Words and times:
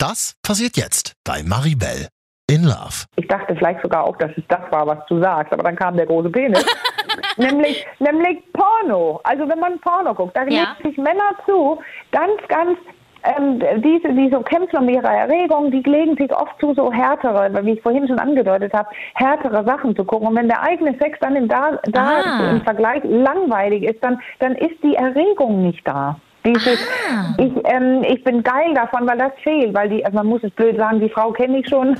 Das 0.00 0.34
passiert 0.42 0.78
jetzt 0.78 1.12
bei 1.26 1.42
Maribel 1.42 2.08
in 2.50 2.64
Love. 2.64 3.04
Ich 3.16 3.28
dachte 3.28 3.54
vielleicht 3.54 3.82
sogar 3.82 4.04
auch, 4.04 4.16
dass 4.16 4.30
es 4.34 4.42
das 4.48 4.60
war, 4.70 4.86
was 4.86 4.98
du 5.10 5.20
sagst, 5.20 5.52
aber 5.52 5.62
dann 5.62 5.76
kam 5.76 5.94
der 5.94 6.06
große 6.06 6.30
Penis. 6.30 6.64
nämlich, 7.36 7.86
nämlich 7.98 8.38
Porno. 8.54 9.20
Also 9.24 9.46
wenn 9.46 9.58
man 9.58 9.78
Porno 9.80 10.14
guckt, 10.14 10.34
da 10.34 10.44
Ja. 10.44 10.74
legt 10.78 10.86
sich 10.86 10.96
Männer 10.96 11.32
zu, 11.46 11.78
ganz, 12.12 12.32
ganz 12.48 12.78
ähm, 13.24 13.60
diese, 13.82 14.14
die 14.14 14.30
so 14.32 14.40
kämpfen 14.40 14.78
um 14.78 14.88
ihre 14.88 15.06
Erregung, 15.06 15.70
die 15.70 15.82
legen 15.82 16.16
sich 16.16 16.32
oft 16.34 16.58
zu, 16.60 16.72
so 16.74 16.90
härtere, 16.90 17.50
wie 17.66 17.72
ich 17.72 17.82
vorhin 17.82 18.08
schon 18.08 18.18
angedeutet 18.18 18.72
habe, 18.72 18.88
härtere 19.16 19.62
Sachen 19.66 19.94
zu 19.94 20.02
gucken. 20.06 20.28
Und 20.28 20.36
wenn 20.36 20.48
der 20.48 20.62
eigene 20.62 20.96
Sex 20.98 21.18
dann 21.20 21.36
im, 21.36 21.46
da, 21.46 21.78
da 21.82 22.22
Ah. 22.24 22.50
im 22.52 22.62
Vergleich 22.62 23.02
langweilig 23.04 23.82
ist, 23.82 24.02
dann, 24.02 24.18
dann 24.38 24.54
ist 24.54 24.82
die 24.82 24.94
Erregung 24.94 25.60
nicht 25.62 25.86
da. 25.86 26.18
Dieses, 26.44 26.78
Ah. 27.10 27.34
ich, 27.38 27.52
ähm, 27.64 28.02
ich 28.08 28.24
bin 28.24 28.42
geil 28.42 28.72
davon, 28.74 29.06
weil 29.06 29.18
das 29.18 29.32
fehlt, 29.42 29.74
weil 29.74 29.88
die, 29.90 30.04
also 30.04 30.16
man 30.16 30.26
muss 30.26 30.42
es 30.42 30.50
blöd 30.52 30.76
sagen, 30.76 31.00
die 31.00 31.10
Frau 31.10 31.32
kenne 31.32 31.58
ich 31.58 31.68
schon. 31.68 31.96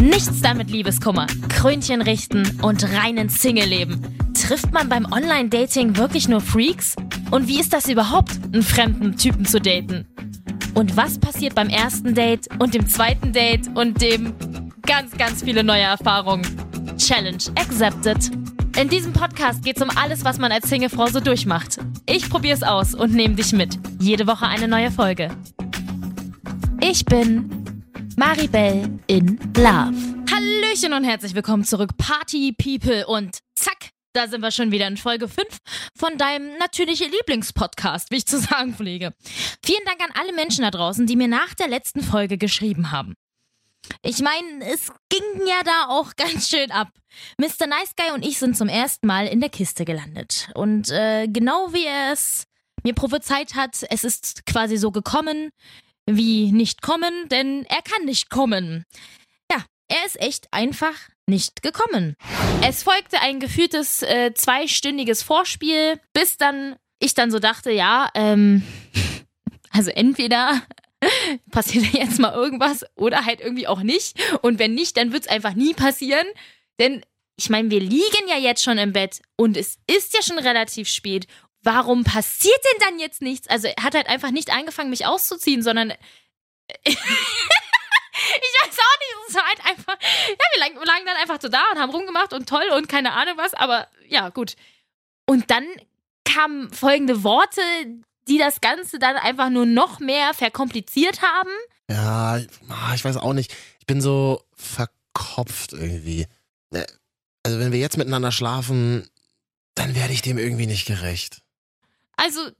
Nichts 0.00 0.40
damit 0.42 0.70
Liebeskummer, 0.70 1.26
Krönchen 1.48 2.02
richten 2.02 2.58
und 2.62 2.84
reinen 2.94 3.28
Single-Leben. 3.28 4.00
Trifft 4.34 4.72
man 4.72 4.88
beim 4.88 5.06
Online-Dating 5.10 5.96
wirklich 5.96 6.28
nur 6.28 6.40
Freaks? 6.40 6.96
Und 7.30 7.48
wie 7.48 7.60
ist 7.60 7.72
das 7.72 7.88
überhaupt, 7.88 8.32
einen 8.52 8.62
fremden 8.62 9.16
Typen 9.16 9.44
zu 9.44 9.60
daten? 9.60 10.06
Und 10.74 10.96
was 10.96 11.18
passiert 11.18 11.54
beim 11.54 11.68
ersten 11.68 12.14
Date 12.14 12.48
und 12.58 12.74
dem 12.74 12.86
zweiten 12.86 13.32
Date 13.32 13.68
und 13.74 14.00
dem 14.00 14.32
ganz, 14.86 15.16
ganz 15.16 15.42
viele 15.42 15.64
neue 15.64 15.82
Erfahrungen? 15.82 16.42
Challenge 16.98 17.42
accepted. 17.56 18.30
In 18.76 18.88
diesem 18.88 19.12
Podcast 19.12 19.62
geht's 19.62 19.80
um 19.80 19.90
alles, 19.90 20.24
was 20.24 20.38
man 20.38 20.52
als 20.52 20.68
Singlefrau 20.68 21.06
so 21.06 21.20
durchmacht. 21.20 21.78
Ich 22.06 22.28
probier's 22.28 22.62
aus 22.62 22.94
und 22.94 23.14
nehme 23.14 23.34
dich 23.34 23.52
mit. 23.52 23.78
Jede 24.00 24.26
Woche 24.26 24.46
eine 24.46 24.68
neue 24.68 24.90
Folge. 24.90 25.30
Ich 26.80 27.04
bin 27.04 27.48
Maribel 28.16 28.98
in 29.06 29.38
Love. 29.56 29.94
Hallöchen 30.30 30.92
und 30.92 31.04
herzlich 31.04 31.34
willkommen 31.34 31.64
zurück, 31.64 31.96
Party 31.96 32.52
People. 32.52 33.06
Und 33.06 33.38
zack, 33.54 33.90
da 34.12 34.26
sind 34.26 34.40
wir 34.40 34.50
schon 34.50 34.72
wieder 34.72 34.88
in 34.88 34.96
Folge 34.96 35.28
5 35.28 35.46
von 35.96 36.18
deinem 36.18 36.58
natürlichen 36.58 37.10
Lieblingspodcast, 37.10 38.10
wie 38.10 38.16
ich 38.16 38.26
zu 38.26 38.40
sagen 38.40 38.74
pflege. 38.74 39.14
Vielen 39.64 39.84
Dank 39.86 40.00
an 40.02 40.20
alle 40.20 40.32
Menschen 40.32 40.62
da 40.62 40.70
draußen, 40.70 41.06
die 41.06 41.16
mir 41.16 41.28
nach 41.28 41.54
der 41.54 41.68
letzten 41.68 42.02
Folge 42.02 42.38
geschrieben 42.38 42.90
haben. 42.90 43.14
Ich 44.02 44.20
meine, 44.20 44.64
es 44.66 44.92
ging 45.08 45.46
ja 45.46 45.62
da 45.64 45.86
auch 45.88 46.14
ganz 46.16 46.48
schön 46.48 46.70
ab. 46.70 46.88
Mr. 47.38 47.66
Nice 47.66 47.94
Guy 47.96 48.12
und 48.14 48.24
ich 48.24 48.38
sind 48.38 48.56
zum 48.56 48.68
ersten 48.68 49.06
Mal 49.06 49.26
in 49.26 49.40
der 49.40 49.50
Kiste 49.50 49.84
gelandet. 49.84 50.50
Und 50.54 50.90
äh, 50.90 51.26
genau 51.26 51.72
wie 51.72 51.86
er 51.86 52.12
es 52.12 52.44
mir 52.84 52.94
prophezeit 52.94 53.54
hat, 53.54 53.84
es 53.90 54.04
ist 54.04 54.46
quasi 54.46 54.76
so 54.76 54.90
gekommen, 54.90 55.50
wie 56.06 56.52
nicht 56.52 56.82
kommen, 56.82 57.28
denn 57.28 57.64
er 57.68 57.82
kann 57.82 58.04
nicht 58.04 58.30
kommen. 58.30 58.84
Ja, 59.50 59.64
er 59.88 60.06
ist 60.06 60.20
echt 60.20 60.52
einfach 60.52 60.94
nicht 61.26 61.62
gekommen. 61.62 62.14
Es 62.66 62.82
folgte 62.82 63.20
ein 63.20 63.40
gefühltes 63.40 64.02
äh, 64.02 64.32
zweistündiges 64.34 65.22
Vorspiel, 65.22 66.00
bis 66.12 66.36
dann 66.36 66.76
ich 67.00 67.14
dann 67.14 67.30
so 67.30 67.38
dachte, 67.38 67.70
ja, 67.70 68.08
ähm, 68.14 68.62
also 69.70 69.90
entweder 69.90 70.62
passiert 71.50 71.92
jetzt 71.92 72.18
mal 72.18 72.32
irgendwas 72.32 72.84
oder 72.96 73.24
halt 73.24 73.40
irgendwie 73.40 73.66
auch 73.66 73.82
nicht. 73.82 74.18
Und 74.42 74.58
wenn 74.58 74.74
nicht, 74.74 74.96
dann 74.96 75.12
wird 75.12 75.24
es 75.24 75.30
einfach 75.30 75.54
nie 75.54 75.74
passieren. 75.74 76.26
Denn 76.78 77.04
ich 77.36 77.50
meine, 77.50 77.70
wir 77.70 77.80
liegen 77.80 78.28
ja 78.28 78.36
jetzt 78.36 78.64
schon 78.64 78.78
im 78.78 78.92
Bett 78.92 79.20
und 79.36 79.56
es 79.56 79.78
ist 79.86 80.14
ja 80.14 80.22
schon 80.22 80.38
relativ 80.38 80.88
spät. 80.88 81.26
Warum 81.62 82.04
passiert 82.04 82.60
denn 82.72 82.88
dann 82.88 82.98
jetzt 82.98 83.22
nichts? 83.22 83.48
Also 83.48 83.68
er 83.68 83.82
hat 83.82 83.94
halt 83.94 84.08
einfach 84.08 84.30
nicht 84.30 84.52
angefangen, 84.52 84.90
mich 84.90 85.06
auszuziehen, 85.06 85.62
sondern 85.62 85.92
ich 86.84 86.96
weiß 86.96 88.78
auch 88.78 88.98
nicht, 88.98 89.28
es 89.28 89.34
war 89.34 89.46
halt 89.46 89.64
einfach, 89.66 89.98
ja, 90.00 90.44
wir 90.52 90.60
lagen, 90.60 90.76
lagen 90.76 91.06
dann 91.06 91.16
einfach 91.16 91.40
so 91.40 91.48
da 91.48 91.62
und 91.72 91.78
haben 91.78 91.90
rumgemacht 91.90 92.32
und 92.32 92.48
toll 92.48 92.68
und 92.76 92.88
keine 92.88 93.12
Ahnung 93.12 93.36
was, 93.36 93.54
aber 93.54 93.88
ja, 94.08 94.28
gut. 94.30 94.54
Und 95.26 95.50
dann 95.50 95.66
kamen 96.24 96.72
folgende 96.72 97.22
Worte, 97.22 97.60
die 98.28 98.38
das 98.38 98.60
Ganze 98.60 98.98
dann 98.98 99.16
einfach 99.16 99.50
nur 99.50 99.66
noch 99.66 99.98
mehr 100.00 100.34
verkompliziert 100.34 101.22
haben. 101.22 101.50
Ja, 101.90 102.40
ah, 102.68 102.94
ich 102.94 103.04
weiß 103.04 103.16
auch 103.16 103.32
nicht. 103.32 103.54
Ich 103.80 103.86
bin 103.86 104.00
so 104.00 104.42
verkopft 104.54 105.72
irgendwie. 105.72 106.26
Äh, 106.72 106.84
Also 107.44 107.58
wenn 107.58 107.72
wir 107.72 107.78
jetzt 107.78 107.96
miteinander 107.96 108.30
schlafen, 108.32 109.08
dann 109.74 109.94
werde 109.94 110.12
ich 110.12 110.22
dem 110.22 110.38
irgendwie 110.38 110.66
nicht 110.66 110.86
gerecht. 110.86 111.40
Also 112.16 112.50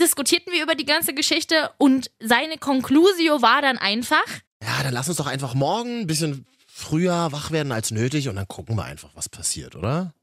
diskutierten 0.00 0.52
wir 0.52 0.62
über 0.62 0.74
die 0.74 0.86
ganze 0.86 1.12
Geschichte 1.12 1.70
und 1.76 2.10
seine 2.20 2.56
Conclusio 2.56 3.42
war 3.42 3.60
dann 3.60 3.76
einfach, 3.78 4.24
Ja, 4.62 4.82
dann 4.82 4.94
lass 4.94 5.08
uns 5.08 5.18
doch 5.18 5.26
einfach 5.26 5.54
morgen 5.54 6.00
ein 6.00 6.06
bisschen 6.06 6.46
früher 6.66 7.30
wach 7.32 7.50
werden 7.50 7.72
als 7.72 7.90
nötig 7.90 8.28
und 8.28 8.36
dann 8.36 8.48
gucken 8.48 8.76
wir 8.76 8.84
einfach, 8.84 9.10
was 9.14 9.28
passiert, 9.28 9.76
oder? 9.76 10.14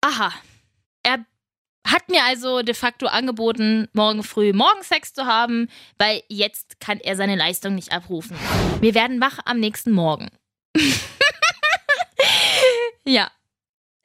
aha, 0.00 0.32
hat 1.86 2.08
mir 2.08 2.24
also 2.24 2.62
de 2.62 2.74
facto 2.74 3.06
angeboten, 3.06 3.88
morgen 3.92 4.22
früh 4.22 4.52
Morgensex 4.52 5.12
zu 5.14 5.26
haben, 5.26 5.68
weil 5.96 6.22
jetzt 6.28 6.80
kann 6.80 7.00
er 7.00 7.16
seine 7.16 7.36
Leistung 7.36 7.74
nicht 7.74 7.92
abrufen. 7.92 8.36
Wir 8.80 8.94
werden 8.94 9.20
wach 9.20 9.38
am 9.44 9.58
nächsten 9.58 9.92
Morgen. 9.92 10.28
ja. 13.04 13.30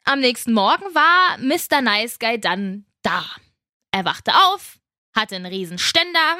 Am 0.06 0.20
nächsten 0.20 0.54
Morgen 0.54 0.84
war 0.94 1.38
Mr. 1.38 1.82
Nice 1.82 2.20
Guy 2.20 2.40
dann 2.40 2.86
da. 3.04 3.26
Er 3.92 4.06
wachte 4.06 4.34
auf, 4.34 4.80
hatte 5.16 5.36
einen 5.36 5.46
riesen 5.46 5.78
Ständer 5.78 6.38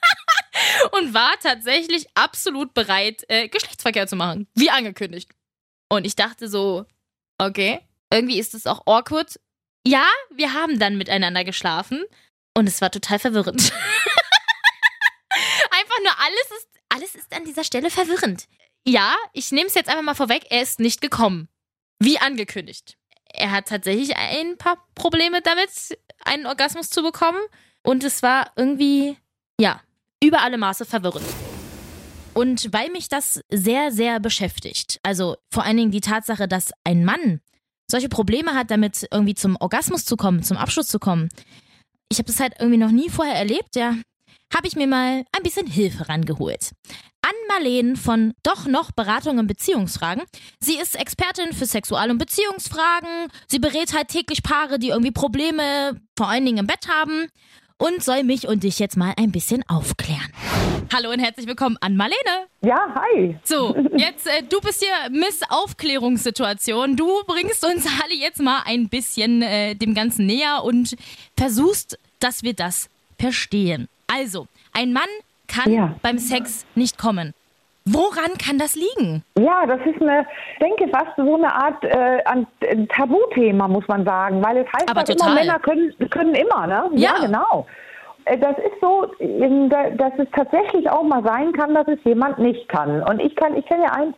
und 0.92 1.14
war 1.14 1.34
tatsächlich 1.40 2.06
absolut 2.14 2.74
bereit, 2.74 3.24
äh, 3.28 3.48
Geschlechtsverkehr 3.48 4.06
zu 4.06 4.16
machen. 4.16 4.48
Wie 4.54 4.70
angekündigt. 4.70 5.30
Und 5.88 6.04
ich 6.04 6.16
dachte 6.16 6.48
so, 6.48 6.86
okay, 7.38 7.80
irgendwie 8.10 8.38
ist 8.38 8.54
es 8.54 8.66
auch 8.66 8.86
awkward. 8.86 9.38
Ja, 9.86 10.06
wir 10.30 10.54
haben 10.54 10.78
dann 10.78 10.96
miteinander 10.96 11.44
geschlafen 11.44 12.04
und 12.56 12.66
es 12.68 12.80
war 12.80 12.90
total 12.90 13.18
verwirrend. 13.18 13.72
einfach 15.30 15.98
nur 16.02 16.18
alles 16.18 16.50
ist, 16.58 16.68
alles 16.88 17.14
ist 17.14 17.34
an 17.34 17.44
dieser 17.44 17.64
Stelle 17.64 17.90
verwirrend. 17.90 18.46
Ja, 18.86 19.14
ich 19.32 19.52
nehme 19.52 19.66
es 19.66 19.74
jetzt 19.74 19.88
einfach 19.88 20.02
mal 20.02 20.14
vorweg, 20.14 20.46
er 20.50 20.62
ist 20.62 20.80
nicht 20.80 21.00
gekommen. 21.00 21.48
Wie 21.98 22.18
angekündigt. 22.18 22.96
Er 23.32 23.50
hat 23.50 23.68
tatsächlich 23.68 24.16
ein 24.16 24.56
paar 24.58 24.86
Probleme 24.94 25.42
damit, 25.42 25.70
einen 26.24 26.46
Orgasmus 26.46 26.90
zu 26.90 27.02
bekommen. 27.02 27.40
Und 27.82 28.04
es 28.04 28.22
war 28.22 28.52
irgendwie, 28.56 29.16
ja, 29.60 29.82
über 30.22 30.42
alle 30.42 30.58
Maße 30.58 30.84
verwirrend. 30.84 31.26
Und 32.32 32.72
weil 32.72 32.90
mich 32.90 33.08
das 33.08 33.40
sehr, 33.50 33.92
sehr 33.92 34.18
beschäftigt, 34.20 34.98
also 35.02 35.36
vor 35.50 35.64
allen 35.64 35.76
Dingen 35.76 35.90
die 35.90 36.00
Tatsache, 36.00 36.48
dass 36.48 36.72
ein 36.82 37.04
Mann 37.04 37.40
solche 37.90 38.08
Probleme 38.08 38.54
hat, 38.54 38.70
damit 38.70 39.06
irgendwie 39.10 39.34
zum 39.34 39.56
Orgasmus 39.60 40.04
zu 40.04 40.16
kommen, 40.16 40.42
zum 40.42 40.56
Abschluss 40.56 40.88
zu 40.88 40.98
kommen, 40.98 41.28
ich 42.10 42.18
habe 42.18 42.26
das 42.26 42.40
halt 42.40 42.54
irgendwie 42.58 42.78
noch 42.78 42.90
nie 42.90 43.08
vorher 43.08 43.34
erlebt, 43.34 43.76
ja, 43.76 43.94
habe 44.54 44.66
ich 44.66 44.76
mir 44.76 44.86
mal 44.86 45.24
ein 45.36 45.42
bisschen 45.42 45.66
Hilfe 45.66 46.08
rangeholt. 46.08 46.72
An 47.22 47.32
Marleen 47.48 47.96
von 47.96 48.34
Doch 48.42 48.66
noch 48.66 48.92
Beratung 48.92 49.38
in 49.38 49.46
Beziehungsfragen. 49.46 50.24
Sie 50.60 50.76
ist 50.76 50.94
Expertin 50.94 51.54
für 51.54 51.64
Sexual- 51.64 52.10
und 52.10 52.18
Beziehungsfragen. 52.18 53.28
Sie 53.48 53.58
berät 53.58 53.94
halt 53.94 54.08
täglich 54.08 54.42
Paare, 54.42 54.78
die 54.78 54.88
irgendwie 54.88 55.10
Probleme 55.10 55.98
vor 56.18 56.28
allen 56.28 56.44
Dingen 56.44 56.58
im 56.58 56.66
Bett 56.66 56.86
haben 56.86 57.28
und 57.84 58.02
soll 58.02 58.24
mich 58.24 58.48
und 58.48 58.62
dich 58.62 58.78
jetzt 58.78 58.96
mal 58.96 59.12
ein 59.18 59.30
bisschen 59.30 59.62
aufklären. 59.68 60.32
Hallo 60.90 61.10
und 61.10 61.18
herzlich 61.18 61.46
willkommen 61.46 61.76
an 61.82 61.96
Marlene. 61.96 62.46
Ja, 62.62 62.94
hi. 62.94 63.36
So, 63.44 63.76
jetzt, 63.96 64.26
äh, 64.26 64.42
du 64.48 64.58
bist 64.62 64.82
hier 64.82 65.10
Miss 65.10 65.42
Aufklärungssituation. 65.50 66.96
Du 66.96 67.22
bringst 67.26 67.62
uns 67.62 67.84
alle 68.02 68.14
jetzt 68.14 68.40
mal 68.40 68.62
ein 68.64 68.88
bisschen 68.88 69.42
äh, 69.42 69.74
dem 69.74 69.92
Ganzen 69.92 70.24
näher 70.24 70.62
und 70.64 70.96
versuchst, 71.36 71.98
dass 72.20 72.42
wir 72.42 72.54
das 72.54 72.88
verstehen. 73.18 73.88
Also, 74.06 74.46
ein 74.72 74.94
Mann 74.94 75.02
kann 75.46 75.70
Ja. 75.70 75.94
beim 76.00 76.18
Sex 76.18 76.64
nicht 76.74 76.96
kommen. 76.96 77.34
Woran 77.94 78.38
kann 78.38 78.56
das 78.58 78.74
liegen? 78.76 79.22
Ja, 79.38 79.66
das 79.66 79.78
ist 79.84 80.00
eine, 80.00 80.26
ich 80.54 80.58
denke 80.58 80.88
fast 80.88 81.14
so 81.18 81.34
eine 81.34 81.52
Art 81.54 81.84
äh, 81.84 82.22
an, 82.24 82.46
ein 82.66 82.88
Tabuthema, 82.88 83.68
muss 83.68 83.86
man 83.88 84.06
sagen, 84.06 84.42
weil 84.42 84.56
es 84.58 84.66
heißt 84.72 84.90
Aber 84.90 85.06
immer, 85.06 85.34
Männer 85.34 85.58
können, 85.58 85.94
können 86.10 86.34
immer, 86.34 86.66
ne? 86.66 86.88
Ja. 86.94 87.18
genau. 87.20 87.66
Äh, 88.24 88.38
Das 88.38 88.56
ist 88.56 88.80
so, 88.80 89.06
der- 89.20 89.90
dass 89.90 90.12
es 90.16 90.26
tatsächlich 90.34 90.88
auch 90.88 91.02
mal 91.02 91.22
sein 91.24 91.52
kann, 91.52 91.74
dass 91.74 91.86
es 91.88 91.98
jemand 92.04 92.38
nicht 92.38 92.66
kann. 92.70 93.02
Und 93.02 93.20
ich 93.20 93.36
kann, 93.36 93.54
ich 93.54 93.66
kann 93.66 93.82
ja 93.82 93.90
ein 93.92 94.14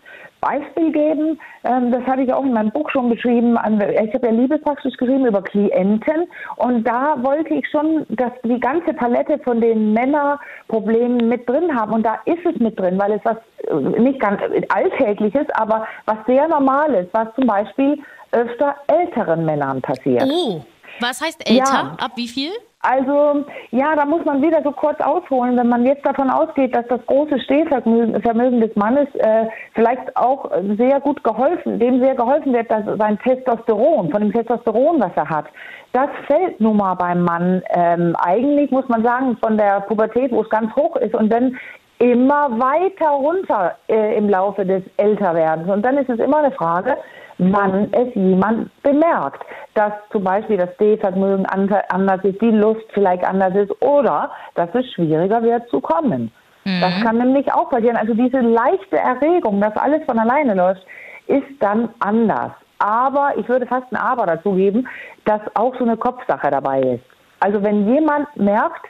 Beispiel 0.51 0.93
geben, 0.93 1.39
ähm, 1.65 1.91
das 1.91 2.03
hatte 2.05 2.23
ich 2.23 2.33
auch 2.33 2.45
in 2.45 2.53
meinem 2.53 2.71
Buch 2.71 2.89
schon 2.91 3.11
beschrieben. 3.11 3.57
an- 3.57 3.81
Ich 3.81 4.15
habe 4.15 4.27
ja 4.27 4.33
Liebespraxis 4.33 4.97
geschrieben 4.97 5.27
über 5.27 5.43
Klienten 5.43 6.29
und 6.57 6.85
da 6.87 7.17
wollte 7.23 7.55
ich 7.55 7.69
schon, 7.69 8.07
dass 8.11 8.31
die 8.45 8.61
ganze 8.61 8.93
Palette 8.95 9.39
von 9.41 9.61
den 9.61 9.93
Männerproblemen 9.93 11.29
mit 11.29 11.49
drin 11.49 11.75
haben. 11.79 11.93
Und 11.93 12.05
da 12.05 12.19
ist 12.25 12.45
es 12.45 12.57
mit 12.61 12.79
drin, 12.79 12.99
weil 12.99 13.13
es 13.13 13.21
was 13.25 13.37
äh, 13.69 14.01
nicht 14.01 14.21
ganz 14.21 14.41
Alltägliches, 14.69 15.47
aber 15.55 15.87
was 16.07 16.19
sehr 16.27 16.47
Normales, 16.49 17.07
was 17.13 17.29
zum 17.35 17.47
Beispiel 17.47 17.99
öfter 18.33 18.75
älteren 18.87 19.45
Männern 19.45 19.81
passiert. 19.83 20.25
Oh, 20.31 20.61
Was 21.01 21.21
heißt 21.21 21.49
älter? 21.49 21.73
Ja. 21.73 21.97
Ab 22.05 22.13
wie 22.17 22.29
viel? 22.29 22.51
Also, 22.89 23.45
ja, 23.73 23.97
da 23.97 24.05
muss 24.05 24.25
man 24.25 24.41
wieder 24.43 24.63
so 24.63 24.71
kurz 24.71 25.01
ausholen, 25.01 25.57
wenn 25.57 25.69
man 25.69 25.85
jetzt 25.85 26.07
davon 26.07 26.31
ausgeht, 26.31 26.73
dass 26.77 26.87
das 26.87 27.05
große 27.07 27.41
Stehvermögen 27.41 28.23
Vermögen 28.23 28.61
des 28.61 28.77
Mannes 28.77 29.09
äh, 29.17 29.47
vielleicht 29.75 30.17
auch 30.17 30.49
sehr 30.79 31.01
gut 31.01 31.25
geholfen, 31.25 31.81
dem 31.81 32.01
sehr 32.01 32.15
geholfen 32.15 32.53
wird, 32.53 32.71
dass 32.71 32.85
sein 32.97 33.19
Testosteron, 33.19 34.11
von 34.11 34.21
dem 34.21 34.33
Testosteron, 34.33 35.01
was 35.01 35.11
er 35.17 35.29
hat, 35.29 35.47
das 35.95 36.09
fällt 36.29 36.61
nun 36.61 36.77
mal 36.77 36.95
beim 36.95 37.23
Mann 37.23 37.61
ähm, 37.71 38.15
eigentlich, 38.21 38.71
muss 38.71 38.89
man 38.89 39.03
sagen, 39.03 39.37
von 39.43 39.57
der 39.57 39.81
Pubertät, 39.81 40.31
wo 40.31 40.43
es 40.43 40.51
ganz 40.51 40.73
hoch 40.77 40.95
ist 40.97 41.15
und 41.15 41.33
dann 41.33 41.59
immer 41.99 42.51
weiter 42.51 43.09
runter 43.09 43.75
äh, 43.89 44.17
im 44.17 44.29
Laufe 44.29 44.65
des 44.65 44.83
Älterwerdens. 44.97 45.69
Und 45.69 45.83
dann 45.83 45.97
ist 45.97 46.11
es 46.11 46.21
immer 46.21 46.39
eine 46.39 46.53
Frage, 46.53 46.97
wann 47.39 47.93
es 47.93 48.15
jemand 48.15 48.71
bemerkt, 48.83 49.45
dass 49.75 49.93
zum 50.11 50.25
Beispiel 50.25 50.57
das 50.57 50.75
D-Vermögen 50.79 51.47
anders 51.47 52.25
ist, 52.25 52.41
die 52.41 52.51
Lust 52.51 52.85
vielleicht 52.93 53.25
anders 53.25 53.55
ist 53.55 53.71
oder 53.83 54.31
dass 54.55 54.69
es 54.75 54.91
schwieriger 54.93 55.43
wird 55.43 55.69
zu 55.69 55.81
kommen. 55.81 56.33
Das 56.65 57.01
kann 57.01 57.19
nämlich 57.19 57.53
auch 57.53 57.71
passieren. 57.71 57.97
Also 57.97 58.13
diese 58.15 58.41
leichte 58.41 58.97
Erregung, 58.97 59.61
dass 59.61 59.77
alles 59.77 60.03
von 60.05 60.19
alleine 60.19 60.55
läuft, 60.55 60.85
ist 61.29 61.47
dann 61.61 61.91
anders. 62.01 62.51
Aber 62.81 63.35
ich 63.37 63.49
würde 63.49 63.67
fast 63.67 63.91
ein 63.93 63.97
Aber 63.97 64.27
dazu 64.27 64.53
geben, 64.53 64.89
dass 65.27 65.41
auch 65.55 65.77
so 65.79 65.85
eine 65.85 65.97
Kopfsache 65.97 66.51
dabei 66.51 66.81
ist. 66.81 67.05
Also 67.39 67.63
wenn 67.63 67.87
jemand 67.89 68.35
merkt, 68.37 68.85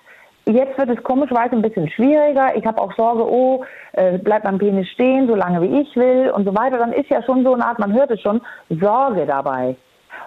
Jetzt 0.48 0.78
wird 0.78 0.90
es 0.90 1.02
komischerweise 1.02 1.56
ein 1.56 1.62
bisschen 1.62 1.90
schwieriger. 1.90 2.54
Ich 2.54 2.64
habe 2.64 2.81
auch 2.81 2.94
Sorge, 2.94 3.28
oh, 3.28 3.64
äh, 3.94 4.16
bleibt 4.19 4.44
mein 4.44 4.58
Penis 4.58 4.88
stehen, 4.90 5.26
so 5.26 5.34
lange 5.34 5.60
wie 5.60 5.81
ich 5.81 5.96
will 5.96 6.31
und 6.31 6.44
so 6.44 6.54
weiter. 6.54 6.78
Dann 6.78 6.93
ist 6.93 7.10
ja 7.10 7.20
schon 7.25 7.43
so 7.43 7.54
eine 7.54 7.66
Art, 7.66 7.81
man 7.81 7.93
hört 7.93 8.12
es 8.12 8.20
schon, 8.20 8.40
Sorge 8.70 9.26
dabei. 9.26 9.75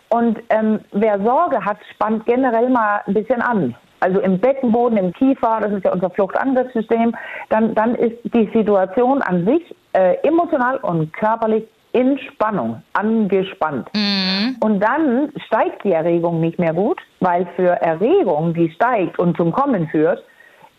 Und 0.10 0.40
ähm, 0.50 0.82
wer 0.92 1.22
Sorge 1.22 1.64
hat, 1.64 1.78
spannt 1.94 2.26
generell 2.26 2.70
mal 2.70 3.00
ein 3.08 3.14
bisschen 3.14 3.42
an. 3.42 3.76
Also 4.02 4.20
im 4.20 4.40
Beckenboden, 4.40 4.98
im 4.98 5.14
Kiefer, 5.14 5.60
das 5.62 5.72
ist 5.72 5.86
ja 5.86 5.94
unser 5.94 6.10
Fluchtangriffssystem, 6.10 7.16
dann, 7.50 7.74
dann 7.76 7.96
ist 7.96 8.18
die 8.34 8.50
Situation 8.54 9.22
an 9.22 9.46
sich 9.46 9.74
äh, 9.94 10.16
emotional 10.28 10.78
und 10.80 11.14
körperlich 11.14 11.66
in 11.92 12.18
Spannung, 12.20 12.84
angespannt. 12.94 13.90
Und 14.60 14.80
dann 14.80 15.32
steigt 15.48 15.84
die 15.84 15.92
Erregung 15.92 16.40
nicht 16.40 16.60
mehr 16.60 16.74
gut, 16.74 17.00
weil 17.20 17.48
für 17.56 17.70
Erregung, 17.82 18.54
die 18.54 18.70
steigt 18.72 19.18
und 19.18 19.38
zum 19.38 19.52
Kommen 19.52 19.88
führt, 19.88 20.24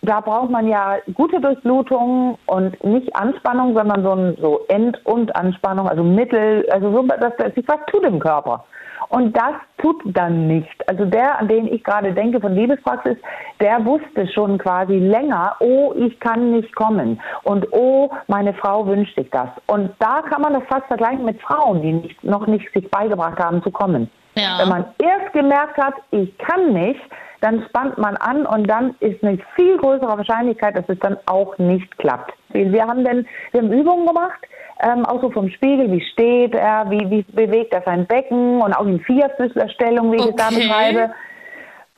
da 0.02 0.20
braucht 0.20 0.50
man 0.50 0.66
ja 0.66 0.96
gute 1.14 1.40
Durchblutung 1.40 2.38
und 2.46 2.82
nicht 2.84 3.14
Anspannung, 3.14 3.74
sondern 3.76 4.02
so, 4.02 4.12
ein, 4.12 4.36
so 4.40 4.60
End- 4.68 5.04
und 5.04 5.34
Anspannung, 5.36 5.88
also 5.88 6.02
Mittel, 6.02 6.66
also 6.70 6.90
so, 6.90 7.02
dass, 7.02 7.36
dass 7.36 7.54
sich 7.54 7.66
was 7.68 7.78
tut 7.86 8.04
im 8.04 8.18
Körper. 8.18 8.64
Und 9.08 9.36
das 9.36 9.54
tut 9.78 10.00
dann 10.04 10.46
nicht. 10.46 10.88
Also 10.88 11.04
der, 11.04 11.38
an 11.38 11.48
den 11.48 11.66
ich 11.66 11.82
gerade 11.82 12.12
denke 12.12 12.40
von 12.40 12.54
Liebespraxis, 12.54 13.16
der 13.60 13.84
wusste 13.84 14.28
schon 14.28 14.56
quasi 14.58 14.98
länger, 14.98 15.56
oh, 15.58 15.92
ich 15.96 16.18
kann 16.20 16.52
nicht 16.52 16.74
kommen. 16.76 17.20
Und 17.42 17.66
oh, 17.72 18.10
meine 18.28 18.54
Frau 18.54 18.86
wünscht 18.86 19.16
sich 19.16 19.28
das. 19.30 19.48
Und 19.66 19.90
da 19.98 20.22
kann 20.22 20.42
man 20.42 20.52
das 20.52 20.62
fast 20.68 20.86
vergleichen 20.86 21.24
mit 21.24 21.40
Frauen, 21.42 21.82
die 21.82 21.92
nicht, 21.92 22.22
noch 22.22 22.46
nicht 22.46 22.72
sich 22.72 22.88
beigebracht 22.90 23.38
haben 23.38 23.62
zu 23.62 23.70
kommen. 23.70 24.08
Ja. 24.36 24.58
Wenn 24.60 24.68
man 24.68 24.84
erst 24.98 25.32
gemerkt 25.32 25.76
hat, 25.76 25.94
ich 26.12 26.36
kann 26.38 26.72
nicht, 26.72 27.00
dann 27.40 27.64
spannt 27.68 27.98
man 27.98 28.16
an 28.16 28.46
und 28.46 28.68
dann 28.68 28.94
ist 29.00 29.22
eine 29.22 29.38
viel 29.54 29.76
größere 29.78 30.18
Wahrscheinlichkeit, 30.18 30.76
dass 30.76 30.88
es 30.88 30.98
dann 30.98 31.16
auch 31.26 31.56
nicht 31.58 31.96
klappt. 31.98 32.32
Wir 32.50 32.86
haben 32.86 33.04
denn, 33.04 33.26
wir 33.52 33.62
haben 33.62 33.72
Übungen 33.72 34.06
gemacht, 34.06 34.40
ähm, 34.82 35.04
auch 35.06 35.20
so 35.20 35.30
vom 35.30 35.48
Spiegel, 35.50 35.90
wie 35.90 36.00
steht 36.12 36.54
er, 36.54 36.90
wie, 36.90 37.10
wie 37.10 37.22
bewegt 37.22 37.72
er 37.72 37.82
sein 37.82 38.06
Becken 38.06 38.60
und 38.60 38.72
auch 38.72 38.86
in 38.86 39.00
Vierfüßlerstellung, 39.00 40.12
wie 40.12 40.16
ich 40.16 40.26
es 40.26 40.36
da 40.36 40.48
Okay. 40.48 40.56
beschreibe. 40.60 41.10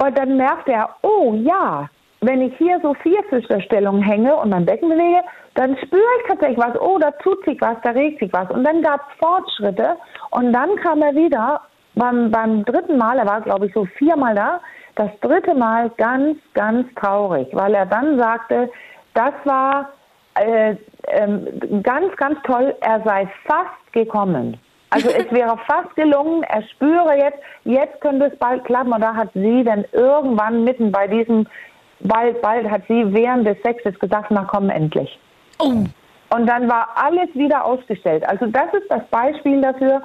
Und 0.05 0.19
dann 0.19 0.37
merkt 0.37 0.69
er, 0.69 0.91
oh 1.03 1.35
ja, 1.35 1.89
wenn 2.21 2.41
ich 2.41 2.57
hier 2.57 2.81
so 2.83 2.95
Vierfüßlerstellung 2.95 4.03
hänge 4.03 4.35
und 4.37 4.51
mein 4.51 4.65
Becken 4.65 4.89
bewege, 4.89 5.23
dann 5.55 5.77
spüre 5.77 6.03
ich 6.21 6.29
tatsächlich 6.29 6.59
was, 6.59 6.81
oh, 6.81 6.99
da 6.99 7.11
tut 7.13 7.45
sich 7.45 7.61
was, 7.61 7.77
da 7.83 7.91
regt 7.91 8.21
sich 8.21 8.33
was. 8.33 8.51
Und 8.51 8.65
dann 8.65 8.83
gab 8.83 9.01
es 9.01 9.27
Fortschritte 9.27 9.97
und 10.31 10.53
dann 10.53 10.75
kam 10.77 11.03
er 11.03 11.15
wieder 11.15 11.61
beim, 11.95 12.31
beim 12.31 12.65
dritten 12.65 12.97
Mal, 12.97 13.19
er 13.19 13.27
war 13.27 13.41
glaube 13.43 13.67
ich 13.67 13.75
so 13.75 13.85
viermal 13.85 14.35
da, 14.35 14.61
das 14.95 15.11
dritte 15.21 15.55
Mal 15.55 15.91
ganz, 15.97 16.39
ganz 16.55 16.87
traurig, 16.95 17.49
weil 17.53 17.75
er 17.75 17.87
dann 17.87 18.19
sagte, 18.19 18.71
das 19.15 19.33
war 19.45 19.91
äh, 20.35 20.77
ähm, 21.09 21.83
ganz, 21.83 22.15
ganz 22.17 22.39
toll, 22.45 22.75
er 22.81 23.03
sei 23.05 23.29
fast 23.47 23.93
gekommen. 23.93 24.59
Also 24.91 25.09
es 25.11 25.31
wäre 25.33 25.57
fast 25.67 25.95
gelungen, 25.97 26.43
er 26.45 26.63
spüre 26.63 27.17
jetzt, 27.17 27.39
jetzt 27.65 28.01
könnte 28.01 28.27
es 28.27 28.39
bald 28.39 28.65
klappen. 28.65 28.93
Und 28.93 29.01
da 29.01 29.15
hat 29.15 29.31
sie 29.35 29.65
dann 29.65 29.85
irgendwann 29.93 30.65
mitten 30.65 30.93
bei 30.93 31.07
diesem, 31.07 31.47
bald, 32.01 32.41
bald 32.43 32.71
hat 32.71 32.83
sie 32.89 33.13
während 33.13 33.47
des 33.47 33.61
Sexes 33.63 33.99
gesagt, 33.99 34.31
na 34.31 34.45
komm 34.45 34.71
endlich. 34.71 35.19
Oh, 35.59 35.85
Und 36.35 36.47
dann 36.47 36.69
war 36.69 36.89
alles 36.95 37.29
wieder 37.35 37.65
ausgestellt. 37.65 38.27
Also 38.29 38.47
das 38.47 38.73
ist 38.75 38.91
das 38.91 39.07
Beispiel 39.11 39.61
dafür, 39.61 40.03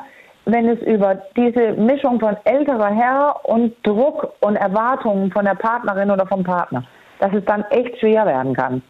wenn 0.48 0.68
es 0.70 0.80
über 0.82 1.16
diese 1.36 1.74
Mischung 1.74 2.20
von 2.20 2.36
älterer 2.46 2.90
Herr 2.94 3.40
und 3.44 3.76
Druck 3.84 4.34
und 4.40 4.56
Erwartungen 4.56 5.32
von 5.32 5.46
der 5.46 5.56
Partnerin 5.56 6.10
oder 6.10 6.26
vom 6.26 6.44
Partner, 6.44 6.84
dass 7.20 7.34
es 7.34 7.44
dann 7.46 7.64
echt 7.70 8.00
schwer 8.00 8.26
werden 8.26 8.56
kann. 8.56 8.82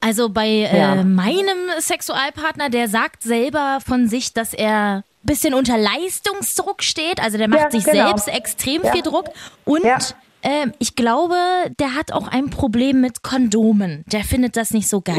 Also 0.00 0.28
bei 0.28 0.46
Ja. 0.46 0.94
äh, 0.94 1.04
meinem 1.04 1.58
Sexualpartner, 1.78 2.70
der 2.70 2.86
sagt 2.88 3.22
selber 3.22 3.78
von 3.84 4.06
sich, 4.06 4.32
dass 4.32 4.54
er 4.54 4.98
ein 4.98 5.02
bisschen 5.24 5.54
unter 5.54 5.76
Leistungsdruck 5.76 6.82
steht. 6.82 7.20
Also 7.22 7.36
der 7.38 7.48
macht 7.48 7.62
Ja, 7.62 7.70
sich 7.70 7.84
genau. 7.84 8.06
selbst 8.06 8.28
extrem 8.28 8.82
Ja. 8.84 8.92
viel 8.92 9.02
Druck. 9.02 9.24
Und 9.64 9.82
Ja. 9.84 9.98
ähm, 10.42 10.72
ich 10.78 10.94
glaube, 10.94 11.34
der 11.80 11.94
hat 11.96 12.12
auch 12.12 12.28
ein 12.28 12.50
Problem 12.50 13.00
mit 13.00 13.22
Kondomen. 13.24 14.04
Der 14.06 14.20
findet 14.20 14.56
das 14.56 14.70
nicht 14.70 14.88
so 14.88 15.00
geil. 15.00 15.16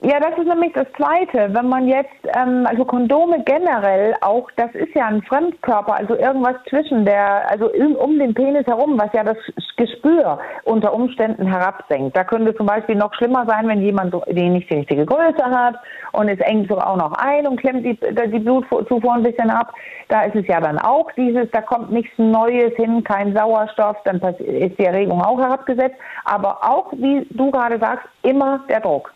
Ja, 0.00 0.20
das 0.20 0.36
ist 0.36 0.46
nämlich 0.46 0.72
das 0.74 0.86
Zweite. 0.96 1.54
Wenn 1.54 1.68
man 1.68 1.88
jetzt, 1.88 2.10
ähm, 2.36 2.66
also 2.68 2.84
Kondome 2.84 3.42
generell 3.44 4.14
auch, 4.20 4.50
das 4.56 4.74
ist 4.74 4.94
ja 4.94 5.06
ein 5.06 5.22
Fremdkörper, 5.22 5.94
also 5.94 6.16
irgendwas 6.16 6.56
zwischen 6.68 7.06
der, 7.06 7.48
also 7.50 7.70
um, 7.72 7.96
um 7.96 8.18
den 8.18 8.34
Penis 8.34 8.66
herum, 8.66 8.98
was 8.98 9.10
ja 9.14 9.24
das 9.24 9.38
Gespür 9.76 10.38
unter 10.64 10.92
Umständen 10.92 11.46
herabsenkt. 11.46 12.14
Da 12.14 12.24
könnte 12.24 12.54
zum 12.54 12.66
Beispiel 12.66 12.96
noch 12.96 13.14
schlimmer 13.14 13.46
sein, 13.46 13.66
wenn 13.66 13.80
jemand 13.80 14.14
die 14.28 14.48
nicht 14.50 14.68
die 14.70 14.76
richtige 14.76 15.06
Größe 15.06 15.44
hat 15.44 15.76
und 16.12 16.28
es 16.28 16.40
engt 16.40 16.68
so 16.68 16.78
auch 16.78 16.96
noch 16.96 17.12
ein 17.12 17.46
und 17.46 17.60
klemmt 17.60 17.86
die, 17.86 17.96
die 17.96 18.38
Blutzufuhr 18.40 19.14
ein 19.14 19.22
bisschen 19.22 19.48
ab. 19.48 19.72
Da 20.08 20.24
ist 20.24 20.34
es 20.34 20.46
ja 20.48 20.60
dann 20.60 20.78
auch 20.78 21.10
dieses, 21.12 21.50
da 21.52 21.62
kommt 21.62 21.90
nichts 21.90 22.12
Neues 22.18 22.74
hin, 22.76 23.02
kein 23.04 23.34
Sauerstoff, 23.34 23.96
dann 24.04 24.20
ist 24.20 24.78
die 24.78 24.84
Erregung 24.84 25.22
auch 25.22 25.38
herabgesetzt. 25.38 25.96
Aber 26.24 26.58
auch, 26.62 26.92
wie 26.92 27.26
du 27.30 27.50
gerade 27.50 27.78
sagst, 27.78 28.06
immer 28.22 28.60
der 28.68 28.80
Druck. 28.80 29.14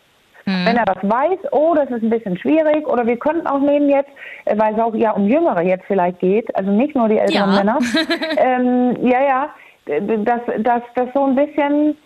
Wenn 0.64 0.76
er 0.76 0.85
das 0.85 0.99
weiß, 1.02 1.38
oh, 1.52 1.75
das 1.75 1.90
ist 1.90 2.02
ein 2.02 2.11
bisschen 2.11 2.38
schwierig, 2.38 2.87
oder 2.88 3.07
wir 3.07 3.19
könnten 3.19 3.47
auch 3.47 3.61
nehmen 3.61 3.88
jetzt, 3.88 4.11
äh, 4.47 4.57
weil 4.59 4.75
es 4.75 4.81
auch 4.81 4.95
ja 4.95 5.12
um 5.12 5.28
Jüngere 5.28 5.62
jetzt 5.62 5.85
vielleicht 5.87 6.19
geht, 6.21 6.55
also 6.57 6.71
nicht 6.71 6.95
nur 6.95 7.09
die 7.09 7.19
älteren 7.19 7.52
Ja. 7.52 7.57
Männer. 7.57 7.78
ähm, 8.37 8.97
ja, 9.02 9.23
ja, 9.23 9.49
dass 10.25 10.40
das, 10.59 10.83
das 10.95 11.09
so 11.14 11.25
ein 11.25 11.35
bisschen, 11.35 11.97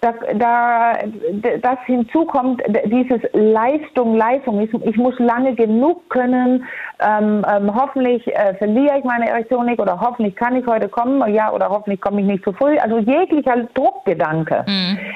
da, 0.00 0.12
da, 0.34 0.92
das 1.60 1.78
hinzukommt, 1.86 2.62
dieses 2.86 3.20
Leistung, 3.32 4.16
Leistung. 4.16 4.60
Ich, 4.60 4.72
ich 4.72 4.96
muss 4.96 5.18
lange 5.18 5.54
genug 5.54 6.08
können. 6.10 6.64
Ähm, 7.00 7.44
ähm, 7.50 7.74
hoffentlich 7.74 8.26
äh, 8.28 8.54
verliere 8.54 8.98
ich 8.98 9.04
meine 9.04 9.28
Erektion 9.28 9.66
nicht 9.66 9.80
oder 9.80 10.00
hoffentlich 10.00 10.34
kann 10.36 10.56
ich 10.56 10.66
heute 10.66 10.88
kommen, 10.88 11.32
ja, 11.32 11.52
oder 11.52 11.68
hoffentlich 11.68 12.00
komme 12.00 12.20
ich 12.20 12.26
nicht 12.26 12.44
zu 12.44 12.52
früh. 12.52 12.76
Also 12.78 12.98
jeglicher 12.98 13.68
Druckgedanke 13.74 14.64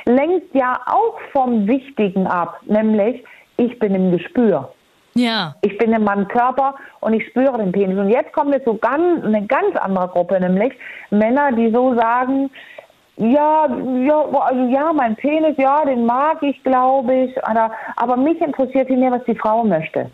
lenkt 0.06 0.54
ja 0.54 0.80
auch 0.86 1.18
vom 1.32 1.66
Wichtigen 1.66 2.26
ab, 2.26 2.60
nämlich 2.66 3.24
ich 3.56 3.78
bin 3.78 3.94
im 3.94 4.12
Gespür. 4.12 4.72
Ja. 5.14 5.54
Ich 5.60 5.76
bin 5.78 5.92
in 5.92 6.04
meinem 6.04 6.26
Körper 6.28 6.74
und 7.00 7.12
ich 7.12 7.26
spüre 7.28 7.58
den 7.58 7.72
Penis. 7.72 7.98
Und 7.98 8.08
jetzt 8.08 8.32
kommt 8.32 8.54
jetzt 8.54 8.64
so 8.64 8.74
ganz, 8.74 9.24
eine 9.24 9.46
ganz 9.46 9.76
andere 9.76 10.08
Gruppe, 10.08 10.40
nämlich 10.40 10.72
Männer, 11.10 11.52
die 11.52 11.70
so 11.70 11.94
sagen, 11.94 12.50
ja, 13.16 13.66
ja, 13.66 14.24
also 14.40 14.64
ja, 14.68 14.92
mein 14.92 15.16
Penis, 15.16 15.56
ja, 15.58 15.84
den 15.84 16.06
mag 16.06 16.42
ich, 16.42 16.62
glaube 16.64 17.14
ich, 17.14 17.44
aber, 17.44 17.72
aber 17.96 18.16
mich 18.16 18.40
interessiert 18.40 18.88
viel 18.88 18.96
mehr, 18.96 19.12
was 19.12 19.24
die 19.24 19.34
Frau 19.34 19.64
möchte. 19.64 20.10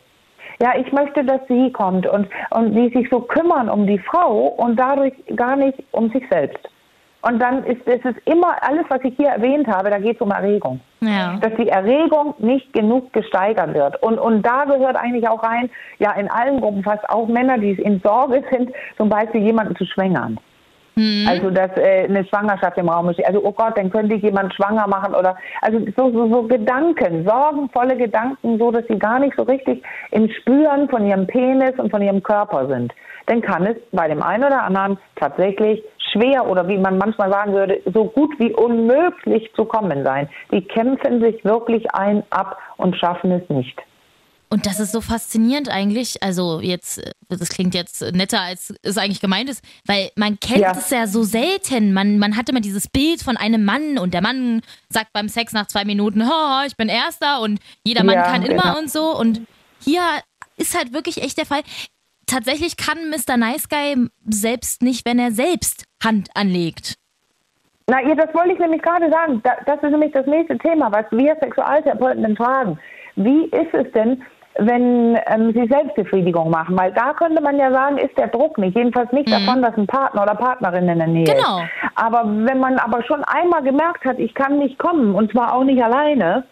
Ja, 0.61 0.73
ich 0.77 0.91
möchte, 0.93 1.25
dass 1.25 1.41
sie 1.47 1.71
kommt 1.71 2.07
und, 2.07 2.29
und 2.51 2.75
die 2.75 2.89
sich 2.89 3.09
so 3.11 3.21
kümmern 3.21 3.69
um 3.69 3.87
die 3.87 3.99
Frau 3.99 4.49
und 4.49 4.77
dadurch 4.77 5.15
gar 5.37 5.55
nicht 5.55 5.79
um 5.93 6.11
sich 6.11 6.25
selbst. 6.29 6.69
Und 7.23 7.41
dann 7.41 7.65
ist 7.65 7.87
es 7.87 8.05
ist 8.05 8.19
immer 8.27 8.57
alles, 8.63 8.85
was 8.89 9.01
ich 9.03 9.15
hier 9.17 9.29
erwähnt 9.29 9.67
habe, 9.67 9.91
da 9.91 9.99
geht 9.99 10.17
es 10.17 10.21
um 10.21 10.31
Erregung 10.31 10.81
Ja. 11.01 11.37
dass 11.41 11.53
die 11.57 11.69
Erregung 11.69 12.35
nicht 12.39 12.73
genug 12.73 13.13
gesteigert 13.13 13.75
wird. 13.75 14.01
Und, 14.03 14.19
und 14.19 14.43
da 14.43 14.65
gehört 14.65 14.97
eigentlich 14.97 15.29
auch 15.29 15.43
rein, 15.43 15.69
ja, 15.99 16.13
in 16.13 16.31
allen 16.31 16.61
Gruppen 16.61 16.83
fast 16.85 17.09
auch 17.11 17.27
Männer, 17.27 17.59
die 17.59 17.73
in 17.73 18.01
Sorge 18.01 18.45
sind, 18.51 18.71
zum 18.97 19.09
Beispiel 19.09 19.43
jemanden 19.43 19.75
zu 19.77 19.85
schwängern. 19.85 20.39
Also 21.29 21.51
dass 21.51 21.71
äh, 21.77 22.05
eine 22.09 22.25
Schwangerschaft 22.25 22.77
im 22.79 22.89
Raum 22.89 23.09
ist. 23.09 23.25
Also 23.25 23.41
oh 23.45 23.53
Gott, 23.53 23.77
dann 23.77 23.91
könnte 23.91 24.17
ich 24.17 24.23
jemand 24.23 24.53
schwanger 24.55 24.87
machen 24.89 25.15
oder 25.15 25.37
also 25.63 25.79
so, 25.97 26.11
so, 26.11 26.33
so 26.33 26.43
Gedanken, 26.43 27.25
sorgenvolle 27.27 27.97
Gedanken, 27.97 28.59
so 28.59 28.71
dass 28.71 28.87
sie 28.89 28.99
gar 28.99 29.19
nicht 29.19 29.35
so 29.37 29.45
richtig 29.45 29.83
im 30.11 30.29
Spüren 30.29 30.89
von 30.89 31.07
ihrem 31.07 31.27
Penis 31.27 31.79
und 31.79 31.91
von 31.91 32.03
ihrem 32.03 32.23
Körper 32.23 32.67
sind. 32.67 32.93
Dann 33.27 33.43
kann 33.43 33.67
es 33.67 33.77
bei 33.93 34.09
dem 34.09 34.23
einen 34.23 34.45
oder 34.45 34.63
anderen 34.63 34.99
tatsächlich 35.17 35.83
schwer 36.13 36.49
oder 36.49 36.67
wie 36.67 36.79
man 36.79 36.99
manchmal 36.99 37.31
sagen 37.31 37.53
würde, 37.53 37.81
so 37.93 38.07
gut 38.07 38.39
wie 38.39 38.53
unmöglich 38.53 39.53
zu 39.55 39.65
kommen 39.65 40.03
sein. 40.05 40.29
Die 40.51 40.63
kämpfen 40.63 41.21
sich 41.21 41.45
wirklich 41.45 41.87
ein 41.95 42.23
ab 42.31 42.59
und 42.77 42.97
schaffen 42.97 43.33
es 43.33 43.49
nicht. 43.49 43.79
Und 44.51 44.65
das 44.67 44.81
ist 44.81 44.93
so 44.93 45.01
faszinierend 45.03 45.69
eigentlich. 45.69 46.23
Also 46.23 46.61
jetzt, 46.61 46.99
äh, 46.99 47.11
das 47.29 47.49
klingt 47.51 47.75
jetzt 47.75 48.01
netter, 48.13 48.41
als 48.41 48.75
es 48.83 48.97
eigentlich 48.97 49.21
gemeint 49.21 49.51
ist, 49.51 49.63
weil 49.87 50.11
man 50.17 50.41
kennt 50.41 50.61
Ja. 50.61 50.73
es 50.73 50.89
ja 50.91 51.07
so 51.07 51.23
selten. 51.23 51.93
Man, 51.93 52.19
man 52.19 52.37
hat 52.37 52.49
immer 52.49 52.61
dieses 52.61 52.89
Bild 52.89 53.23
von 53.23 53.37
einem 53.37 53.65
Mann 53.65 53.99
und 53.99 54.15
der 54.15 54.23
Mann 54.23 54.63
sagt 54.89 55.13
beim 55.13 55.29
Sex 55.29 55.53
nach 55.53 55.67
zwei 55.67 55.85
Minuten, 55.85 56.23
oh, 56.23 56.63
ich 56.67 56.77
bin 56.77 56.89
Erster 56.89 57.41
und 57.41 57.61
jeder 57.85 58.05
Mann 58.05 58.15
Ja, 58.17 58.23
kann 58.23 58.43
immer 58.43 58.63
genau. 58.63 58.79
und 58.79 58.91
so. 58.91 59.17
Und 59.19 59.43
hier 59.85 60.03
ist 60.57 60.77
halt 60.77 60.93
wirklich 60.95 61.23
echt 61.23 61.37
der 61.39 61.47
Fall. 61.47 61.61
Tatsächlich 62.27 62.77
kann 62.77 63.11
Mr. 63.11 63.37
Nice 63.37 63.69
Guy 63.69 64.09
selbst 64.29 64.83
nicht, 64.83 65.07
wenn 65.07 65.19
er 65.19 65.31
selbst 65.33 65.85
Hand 66.03 66.29
anlegt. 66.35 66.95
Na, 67.87 68.03
ja, 68.07 68.15
das 68.15 68.35
wollte 68.35 68.53
ich 68.53 68.59
nämlich 68.59 68.83
gerade 68.83 69.11
sagen. 69.11 69.41
Da, 69.45 69.53
das 69.65 69.83
ist 69.83 69.91
nämlich 69.91 70.13
das 70.13 70.27
nächste 70.27 70.59
Thema, 70.59 70.93
was 70.93 71.07
wir 71.11 71.37
Sexualtherapeuten 71.41 72.23
dann 72.23 72.37
fragen. 72.37 72.79
Wie 73.17 73.45
ist 73.47 73.73
es 73.73 73.91
denn, 73.93 74.23
wenn 74.59 75.19
ähm, 75.27 75.53
sie 75.55 75.67
Selbstbefriedigung 75.69 76.51
machen? 76.51 76.77
Weil 76.79 76.93
da 76.93 77.13
könnte 77.15 77.43
man 77.43 77.59
ja 77.59 77.71
sagen, 77.73 77.99
ist 77.99 78.17
der 78.19 78.29
Druck 78.29 78.59
nicht. 78.59 78.77
Jedenfalls 78.77 79.11
nicht 79.13 79.31
davon, 79.31 79.63
dass 79.63 79.77
ein 79.77 79.87
Partner 79.87 80.23
oder 80.23 80.35
Partnerin 80.35 80.89
in 80.89 80.99
der 80.99 81.07
Nähe 81.09 81.25
Genau. 81.25 81.61
ist. 81.61 81.69
Aber 81.95 82.25
wenn 82.27 82.59
man 82.59 82.79
aber 82.79 83.03
schon 83.05 83.25
einmal 83.25 83.63
gemerkt 83.63 84.05
hat, 84.05 84.19
ich 84.19 84.35
kann 84.35 84.59
nicht 84.59 84.79
kommen, 84.79 85.15
und 85.15 85.31
zwar 85.33 85.55
auch 85.55 85.65
nicht 85.65 85.83
alleine, 85.83 86.45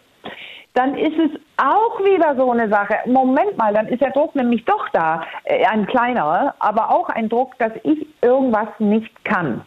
dann 0.73 0.95
ist 0.95 1.17
es 1.17 1.31
auch 1.57 1.99
wieder 2.01 2.35
so 2.35 2.51
eine 2.51 2.69
Sache. 2.69 2.95
Moment 3.05 3.57
mal, 3.57 3.73
dann 3.73 3.87
ist 3.87 4.01
der 4.01 4.11
Druck 4.11 4.35
nämlich 4.35 4.63
doch 4.65 4.87
da, 4.93 5.23
äh, 5.45 5.65
ein 5.65 5.87
kleinerer, 5.87 6.53
aber 6.59 6.91
auch 6.91 7.09
ein 7.09 7.29
Druck, 7.29 7.57
dass 7.57 7.71
ich 7.83 8.07
irgendwas 8.21 8.67
nicht 8.79 9.25
kann. 9.25 9.61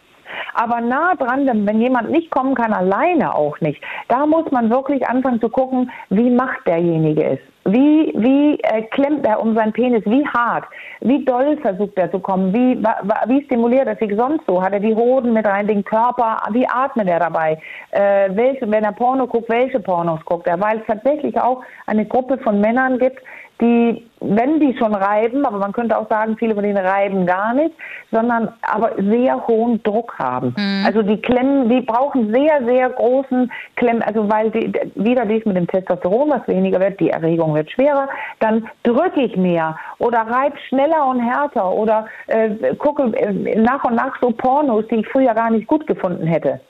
Aber 0.55 0.81
nah 0.81 1.15
dran, 1.17 1.47
wenn 1.67 1.81
jemand 1.81 2.11
nicht 2.11 2.31
kommen 2.31 2.55
kann, 2.55 2.73
alleine 2.73 3.35
auch 3.35 3.61
nicht. 3.61 3.83
Da 4.09 4.27
muss 4.27 4.49
man 4.53 4.71
wirklich 4.71 5.07
anfangen 5.09 5.41
zu 5.41 5.49
gucken, 5.49 5.91
wie 6.11 6.31
macht 6.31 6.67
derjenige 6.67 7.25
es. 7.25 7.39
Wie, 7.65 8.13
wie 8.17 8.59
äh, 8.63 8.83
klemmt 8.91 9.27
er 9.27 9.41
um 9.41 9.55
seinen 9.55 9.73
Penis? 9.73 10.03
Wie 10.07 10.27
hart? 10.27 10.65
Wie 11.01 11.25
doll 11.25 11.59
versucht 11.59 11.97
er 11.97 12.11
zu 12.11 12.19
kommen? 12.19 12.55
Wie, 12.55 12.83
wa, 12.83 12.97
wa, 13.03 13.21
wie 13.27 13.45
stimuliert 13.45 13.87
er 13.87 13.97
sich 13.97 14.17
sonst 14.17 14.47
so? 14.47 14.63
Hat 14.63 14.73
er 14.73 14.81
die 14.81 14.95
Hoden 14.95 15.35
mit 15.35 15.47
rein, 15.47 15.67
den 15.67 15.85
Körper? 15.85 16.39
Wie 16.53 16.67
atmet 16.67 17.09
er 17.09 17.19
dabei? 17.19 17.61
Äh, 17.91 18.31
welche, 18.31 18.71
wenn 18.71 18.85
er 18.85 18.93
Porno 18.93 19.27
guckt, 19.27 19.51
welche 19.51 19.79
Pornos 19.79 20.25
guckt 20.25 20.47
er? 20.47 20.59
Weil 20.59 20.79
es 20.79 20.87
tatsächlich 20.87 21.39
auch 21.39 21.63
eine 21.87 22.07
Gruppe 22.07 22.39
von 22.39 22.61
Männern 22.61 22.99
gibt, 22.99 23.21
die, 23.61 24.07
wenn 24.21 24.61
die 24.61 24.77
schon 24.79 24.95
reiben, 24.95 25.45
aber 25.45 25.59
man 25.59 25.73
könnte 25.73 25.97
auch 25.97 26.09
sagen, 26.09 26.37
viele 26.39 26.55
von 26.55 26.63
denen 26.63 26.85
reiben 26.85 27.27
gar 27.27 27.55
nicht, 27.55 27.75
sondern 28.11 28.49
aber 28.63 28.93
sehr 28.99 29.47
hohen 29.47 29.83
Druck 29.83 30.19
haben. 30.19 30.55
Also 30.85 31.03
die 31.03 31.21
klemmen, 31.21 31.69
die 31.69 31.81
brauchen 31.81 32.33
sehr, 32.33 32.65
sehr 32.67 32.91
großen 32.91 33.51
Klemmen, 33.77 34.03
also 34.03 34.29
weil 34.31 34.51
die, 34.51 34.73
wieder 34.95 35.27
dies 35.27 35.45
mit 35.45 35.57
dem 35.57 35.67
Testosteron, 35.67 36.31
was 36.31 36.47
weniger 36.49 36.81
wird, 36.81 37.01
die 37.01 37.11
Erregung 37.11 37.55
wird 37.55 37.71
schwerer, 37.71 38.09
dann 38.41 38.69
drücke 38.83 39.23
ich 39.23 39.37
mehr 39.37 39.77
oder 39.99 40.21
reib 40.21 40.59
schneller 40.69 41.07
und 41.07 41.21
härter 41.21 41.71
oder 41.73 42.07
äh, 42.27 42.75
gucke 42.77 43.05
äh, 43.17 43.59
nach 43.61 43.85
und 43.85 43.95
nach 43.95 44.19
so 44.21 44.31
Pornos, 44.31 44.85
die 44.91 44.97
ich 44.97 45.09
früher 45.09 45.35
gar 45.35 45.51
nicht 45.51 45.67
gut 45.67 45.87
gefunden 45.87 46.27
hätte. 46.27 46.61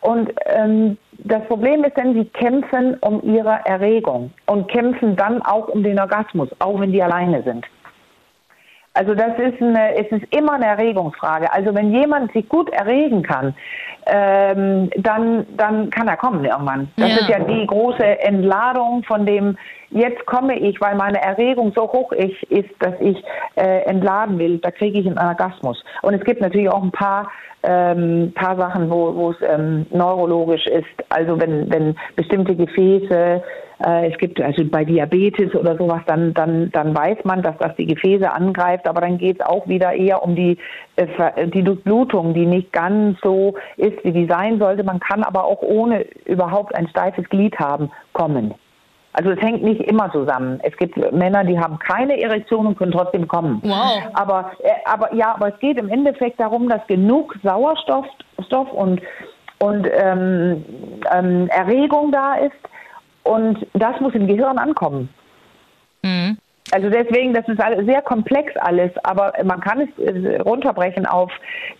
Und 0.00 0.30
ähm, 0.46 0.96
das 1.18 1.44
Problem 1.46 1.84
ist 1.84 1.96
dann, 1.96 2.14
sie 2.14 2.24
kämpfen 2.26 2.96
um 3.00 3.22
ihre 3.22 3.60
Erregung 3.64 4.30
und 4.46 4.68
kämpfen 4.68 5.16
dann 5.16 5.42
auch 5.42 5.68
um 5.68 5.82
den 5.82 5.98
Orgasmus, 5.98 6.48
auch 6.58 6.80
wenn 6.80 6.92
die 6.92 7.02
alleine 7.02 7.42
sind. 7.42 7.66
Also 8.96 9.14
das 9.14 9.36
ist 9.38 9.60
eine, 9.60 9.96
es 9.96 10.06
ist 10.12 10.24
immer 10.34 10.52
eine 10.52 10.66
Erregungsfrage. 10.66 11.52
Also 11.52 11.74
wenn 11.74 11.92
jemand 11.92 12.32
sich 12.32 12.48
gut 12.48 12.70
erregen 12.70 13.22
kann, 13.24 13.54
ähm, 14.06 14.88
dann, 14.98 15.46
dann 15.56 15.90
kann 15.90 16.06
er 16.06 16.16
kommen 16.16 16.44
irgendwann. 16.44 16.88
Das 16.96 17.08
Ja. 17.10 17.16
ist 17.16 17.28
ja 17.28 17.38
die 17.40 17.66
große 17.66 18.20
Entladung 18.20 19.02
von 19.04 19.26
dem, 19.26 19.56
jetzt 19.90 20.24
komme 20.26 20.56
ich, 20.56 20.80
weil 20.80 20.94
meine 20.94 21.20
Erregung 21.20 21.72
so 21.74 21.82
hoch 21.82 22.12
ist, 22.12 22.40
ist 22.44 22.70
dass 22.78 22.94
ich 23.00 23.20
äh, 23.56 23.80
entladen 23.86 24.38
will, 24.38 24.58
da 24.58 24.70
kriege 24.70 24.98
ich 25.00 25.06
einen 25.06 25.18
Orgasmus. 25.18 25.82
Und 26.02 26.14
es 26.14 26.22
gibt 26.24 26.40
natürlich 26.40 26.68
auch 26.68 26.82
ein 26.82 26.92
paar, 26.92 27.30
ähm, 27.64 28.32
paar 28.34 28.56
Sachen, 28.56 28.90
wo 28.90 29.14
wo 29.16 29.30
es 29.32 29.36
ähm, 29.42 29.86
neurologisch 29.90 30.66
ist. 30.66 30.86
Also 31.08 31.40
wenn, 31.40 31.68
wenn 31.72 31.96
bestimmte 32.14 32.54
Gefäße 32.54 33.42
äh, 33.84 34.10
es 34.10 34.18
gibt 34.18 34.40
also 34.40 34.64
bei 34.64 34.84
Diabetes 34.84 35.54
oder 35.54 35.76
sowas, 35.76 36.00
dann, 36.06 36.32
dann, 36.34 36.70
dann 36.70 36.94
weiß 36.94 37.18
man, 37.24 37.42
dass 37.42 37.56
das 37.58 37.74
die 37.76 37.86
Gefäße 37.86 38.30
angreift, 38.32 38.88
aber 38.88 39.00
dann 39.00 39.18
geht 39.18 39.40
es 39.40 39.46
auch 39.46 39.66
wieder 39.68 39.92
eher 39.92 40.22
um 40.22 40.34
die, 40.34 40.56
äh, 40.96 41.48
die 41.48 41.62
Durchblutung, 41.62 42.34
die 42.34 42.46
nicht 42.46 42.72
ganz 42.72 43.18
so 43.22 43.54
ist, 43.76 44.02
wie 44.04 44.12
die 44.12 44.26
sein 44.26 44.58
sollte. 44.58 44.84
Man 44.84 45.00
kann 45.00 45.22
aber 45.22 45.44
auch 45.44 45.62
ohne 45.62 46.06
überhaupt 46.24 46.74
ein 46.74 46.88
steifes 46.88 47.28
Glied 47.28 47.58
haben, 47.58 47.90
kommen. 48.12 48.54
Also 49.12 49.30
es 49.30 49.40
hängt 49.40 49.62
nicht 49.62 49.80
immer 49.82 50.10
zusammen. 50.10 50.60
Es 50.64 50.76
gibt 50.76 50.96
Männer, 51.12 51.44
die 51.44 51.58
haben 51.58 51.78
keine 51.78 52.20
Erektion 52.20 52.66
und 52.66 52.76
können 52.76 52.90
trotzdem 52.90 53.28
kommen. 53.28 53.60
Wow. 53.62 54.02
Aber, 54.14 54.52
äh, 54.60 54.70
aber 54.86 55.14
ja, 55.14 55.34
aber 55.34 55.48
es 55.54 55.58
geht 55.60 55.78
im 55.78 55.88
Endeffekt 55.88 56.40
darum, 56.40 56.68
dass 56.68 56.84
genug 56.86 57.36
Sauerstoff 57.42 58.06
Stoff 58.46 58.72
und, 58.72 59.00
und 59.60 59.86
ähm, 59.92 60.64
ähm, 61.12 61.48
Erregung 61.48 62.10
da 62.10 62.34
ist. 62.34 62.56
Und 63.24 63.66
das 63.72 63.98
muss 64.00 64.14
im 64.14 64.26
Gehirn 64.26 64.58
ankommen. 64.58 65.08
Mhm. 66.02 66.38
Also 66.70 66.88
deswegen, 66.88 67.34
das 67.34 67.46
ist 67.46 67.60
alles 67.60 67.84
sehr 67.84 68.00
komplex 68.02 68.56
alles, 68.56 68.90
aber 69.04 69.32
man 69.44 69.60
kann 69.60 69.80
es 69.82 69.98
äh, 69.98 70.40
runterbrechen 70.40 71.06
auf 71.06 71.30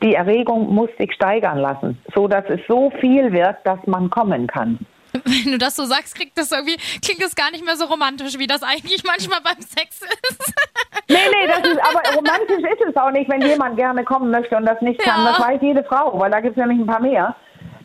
die 0.03 0.15
Erregung 0.15 0.75
muss 0.75 0.91
sich 0.99 1.13
steigern 1.15 1.59
lassen, 1.59 1.99
so 2.15 2.29
dass 2.29 2.45
es 2.49 2.61
so 2.69 2.91
viel 3.01 3.33
wird, 3.33 3.57
dass 3.65 3.79
man 3.87 4.11
kommen 4.11 4.47
kann. 4.47 4.79
Wenn 5.25 5.53
du 5.53 5.59
das 5.59 5.77
so 5.77 5.85
sagst, 5.85 6.15
klingt 6.15 6.37
das 6.37 6.53
irgendwie, 6.53 6.77
klingt 7.03 7.23
das 7.23 7.35
gar 7.35 7.51
nicht 7.51 7.65
mehr 7.65 7.77
so 7.77 7.87
romantisch, 7.87 8.39
wie 8.39 8.47
das 8.47 8.63
eigentlich 8.63 9.05
manchmal 9.05 9.41
beim 9.43 9.61
Sex 9.61 10.03
ist. 10.03 10.55
Nee, 11.07 11.17
nee, 11.17 11.47
das 11.47 11.59
ist, 11.59 11.79
aber 11.81 12.01
romantisch 12.17 12.61
ist 12.61 12.89
es 12.89 12.97
auch 12.97 13.11
nicht, 13.11 13.31
wenn 13.31 13.43
jemand 13.43 13.77
gerne 13.77 14.05
kommen 14.05 14.31
möchte 14.31 14.57
und 14.57 14.65
das 14.65 14.81
nicht 14.81 14.99
kann. 15.03 15.23
Ja. 15.23 15.33
Das 15.33 15.41
weiß 15.41 15.61
jede 15.61 15.85
Frau, 15.85 16.19
weil 16.19 16.31
da 16.31 16.41
gibt 16.41 16.57
es 16.57 16.65
nämlich 16.65 16.81
ein 16.81 16.87
paar 16.87 17.03
mehr. 17.03 17.37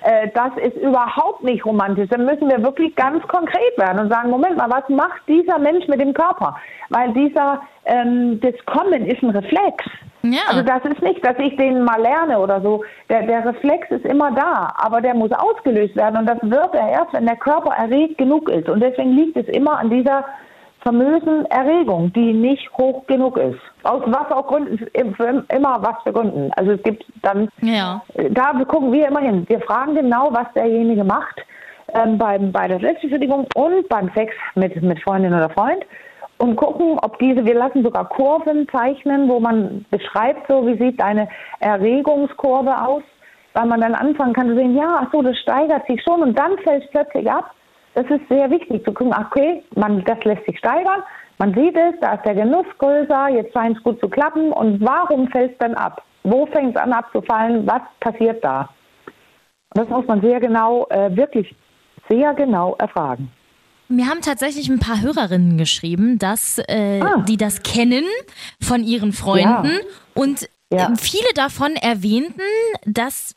Äh, 0.03 0.29
Das 0.33 0.51
ist 0.57 0.77
überhaupt 0.77 1.43
nicht 1.43 1.65
romantisch. 1.65 2.09
Dann 2.09 2.25
müssen 2.25 2.49
wir 2.49 2.63
wirklich 2.63 2.95
ganz 2.95 3.25
konkret 3.27 3.77
werden 3.77 3.99
und 3.99 4.09
sagen, 4.09 4.29
Moment 4.29 4.57
mal, 4.57 4.69
was 4.69 4.87
macht 4.89 5.21
dieser 5.27 5.59
Mensch 5.59 5.87
mit 5.87 5.99
dem 5.99 6.13
Körper? 6.13 6.55
Weil 6.89 7.11
dieser, 7.13 7.61
ähm, 7.85 8.39
das 8.41 8.53
Kommen 8.65 9.05
ist 9.05 9.21
ein 9.21 9.31
Reflex. 9.31 9.85
Ja. 10.21 10.41
Also 10.49 10.63
das 10.63 10.83
ist 10.83 11.01
nicht, 11.01 11.25
dass 11.25 11.37
ich 11.39 11.55
den 11.55 11.83
mal 11.83 12.01
lerne 12.01 12.39
oder 12.39 12.61
so. 12.61 12.83
Der, 13.09 13.23
der 13.23 13.45
Reflex 13.45 13.89
ist 13.89 14.05
immer 14.05 14.31
da, 14.31 14.73
aber 14.77 14.99
der 15.01 15.13
muss 15.13 15.31
ausgelöst 15.31 15.95
werden 15.95 16.17
und 16.19 16.25
das 16.25 16.39
wird 16.41 16.73
er 16.75 16.89
erst, 16.89 17.13
wenn 17.13 17.25
der 17.25 17.37
Körper 17.37 17.73
erregt 17.73 18.17
genug 18.17 18.49
ist. 18.49 18.67
Und 18.67 18.81
deswegen 18.81 19.11
liegt 19.11 19.37
es 19.37 19.47
immer 19.47 19.79
an 19.79 19.89
dieser 19.89 20.25
famösen 20.83 21.45
Erregung, 21.47 22.11
die 22.13 22.33
nicht 22.33 22.71
hoch 22.77 23.05
genug 23.07 23.37
ist. 23.37 23.59
Aus 23.83 24.01
was 24.05 24.31
auch 24.31 24.47
Gründen, 24.47 24.79
immer 25.53 25.81
was 25.81 26.01
für 26.03 26.13
Gründen. 26.13 26.51
Also 26.55 26.71
es 26.71 26.83
gibt 26.83 27.05
dann, 27.21 27.49
Ja. 27.61 28.01
da 28.31 28.51
gucken 28.65 28.91
wir 28.91 29.07
immer 29.07 29.19
hin. 29.19 29.45
Wir 29.49 29.59
fragen 29.61 29.95
genau, 29.95 30.29
was 30.31 30.51
derjenige 30.55 31.03
macht 31.03 31.41
ähm, 31.93 32.17
beim, 32.17 32.51
bei 32.51 32.67
der 32.67 32.79
Selbstbefriedigung 32.79 33.47
und 33.55 33.89
beim 33.89 34.09
Sex 34.15 34.33
mit, 34.55 34.81
mit 34.81 35.01
Freundin 35.01 35.33
oder 35.33 35.49
Freund 35.49 35.85
und 36.37 36.55
gucken, 36.55 36.97
ob 37.01 37.19
diese, 37.19 37.45
wir 37.45 37.55
lassen 37.55 37.83
sogar 37.83 38.07
Kurven 38.07 38.67
zeichnen, 38.69 39.27
wo 39.27 39.39
man 39.39 39.85
beschreibt, 39.91 40.47
so 40.47 40.65
wie 40.65 40.77
sieht 40.77 40.99
deine 40.99 41.27
Erregungskurve 41.59 42.81
aus, 42.81 43.03
weil 43.53 43.65
man 43.65 43.81
dann 43.81 43.93
anfangen 43.93 44.33
kann 44.33 44.47
zu 44.47 44.55
sehen, 44.55 44.75
ja, 44.75 45.01
ach 45.01 45.11
so, 45.11 45.21
das 45.21 45.37
steigert 45.39 45.85
sich 45.87 46.01
schon 46.01 46.21
und 46.21 46.39
dann 46.39 46.57
fällt 46.59 46.85
es 46.85 46.91
plötzlich 46.91 47.29
ab. 47.29 47.51
Das 47.95 48.05
ist 48.05 48.21
sehr 48.29 48.49
wichtig 48.49 48.83
zu 48.85 48.93
gucken, 48.93 49.13
okay, 49.13 49.63
man, 49.75 50.03
das 50.05 50.23
lässt 50.23 50.45
sich 50.45 50.57
steigern, 50.59 51.01
man 51.37 51.53
sieht 51.53 51.75
es, 51.75 51.99
da 52.01 52.13
ist 52.15 52.25
der 52.25 52.35
Genuss 52.35 52.65
größer, 52.77 53.29
jetzt 53.29 53.53
scheint 53.53 53.77
es 53.77 53.83
gut 53.83 53.99
zu 53.99 54.07
klappen 54.09 54.51
und 54.51 54.79
warum 54.81 55.27
fällt 55.29 55.53
es 55.53 55.57
dann 55.59 55.73
ab? 55.75 56.03
Wo 56.23 56.45
fängt 56.47 56.75
es 56.75 56.81
an 56.81 56.91
abzufallen? 56.93 57.65
Was 57.65 57.81
passiert 58.01 58.43
da? 58.43 58.69
Und 59.73 59.81
das 59.83 59.89
muss 59.89 60.05
man 60.07 60.21
sehr 60.21 60.39
genau, 60.39 60.85
äh, 60.89 61.15
wirklich 61.15 61.55
sehr 62.09 62.33
genau 62.33 62.75
erfragen. 62.77 63.31
Mir 63.87 64.07
haben 64.07 64.21
tatsächlich 64.21 64.69
ein 64.69 64.79
paar 64.79 65.01
Hörerinnen 65.01 65.57
geschrieben, 65.57 66.19
dass 66.19 66.59
äh, 66.67 67.01
Ah. 67.01 67.23
die 67.27 67.37
das 67.37 67.63
kennen 67.63 68.03
von 68.61 68.83
ihren 68.83 69.13
Freunden 69.13 69.71
Ja. 69.71 69.79
und 70.13 70.47
Ja. 70.71 70.87
ähm, 70.89 70.95
viele 70.97 71.33
davon 71.33 71.75
erwähnten, 71.75 72.41
dass 72.85 73.35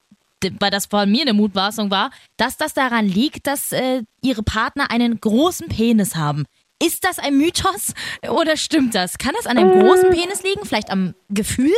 weil 0.60 0.70
das 0.70 0.86
von 0.86 1.10
mir 1.10 1.22
eine 1.22 1.32
Mutmaßung 1.32 1.90
war, 1.90 2.10
dass 2.36 2.56
das 2.56 2.74
daran 2.74 3.06
liegt, 3.06 3.46
dass 3.46 3.72
äh, 3.72 4.02
ihre 4.22 4.42
Partner 4.42 4.90
einen 4.90 5.20
großen 5.20 5.68
Penis 5.68 6.16
haben. 6.16 6.44
Ist 6.82 7.04
das 7.04 7.18
ein 7.18 7.36
Mythos 7.36 7.94
oder 8.28 8.56
stimmt 8.56 8.94
das? 8.94 9.18
Kann 9.18 9.32
das 9.36 9.46
an 9.46 9.56
einem 9.58 9.78
Äh. 9.78 9.82
großen 9.84 10.10
Penis 10.10 10.42
liegen? 10.42 10.64
Vielleicht 10.64 10.90
am 10.90 11.14
Gefühl? 11.30 11.72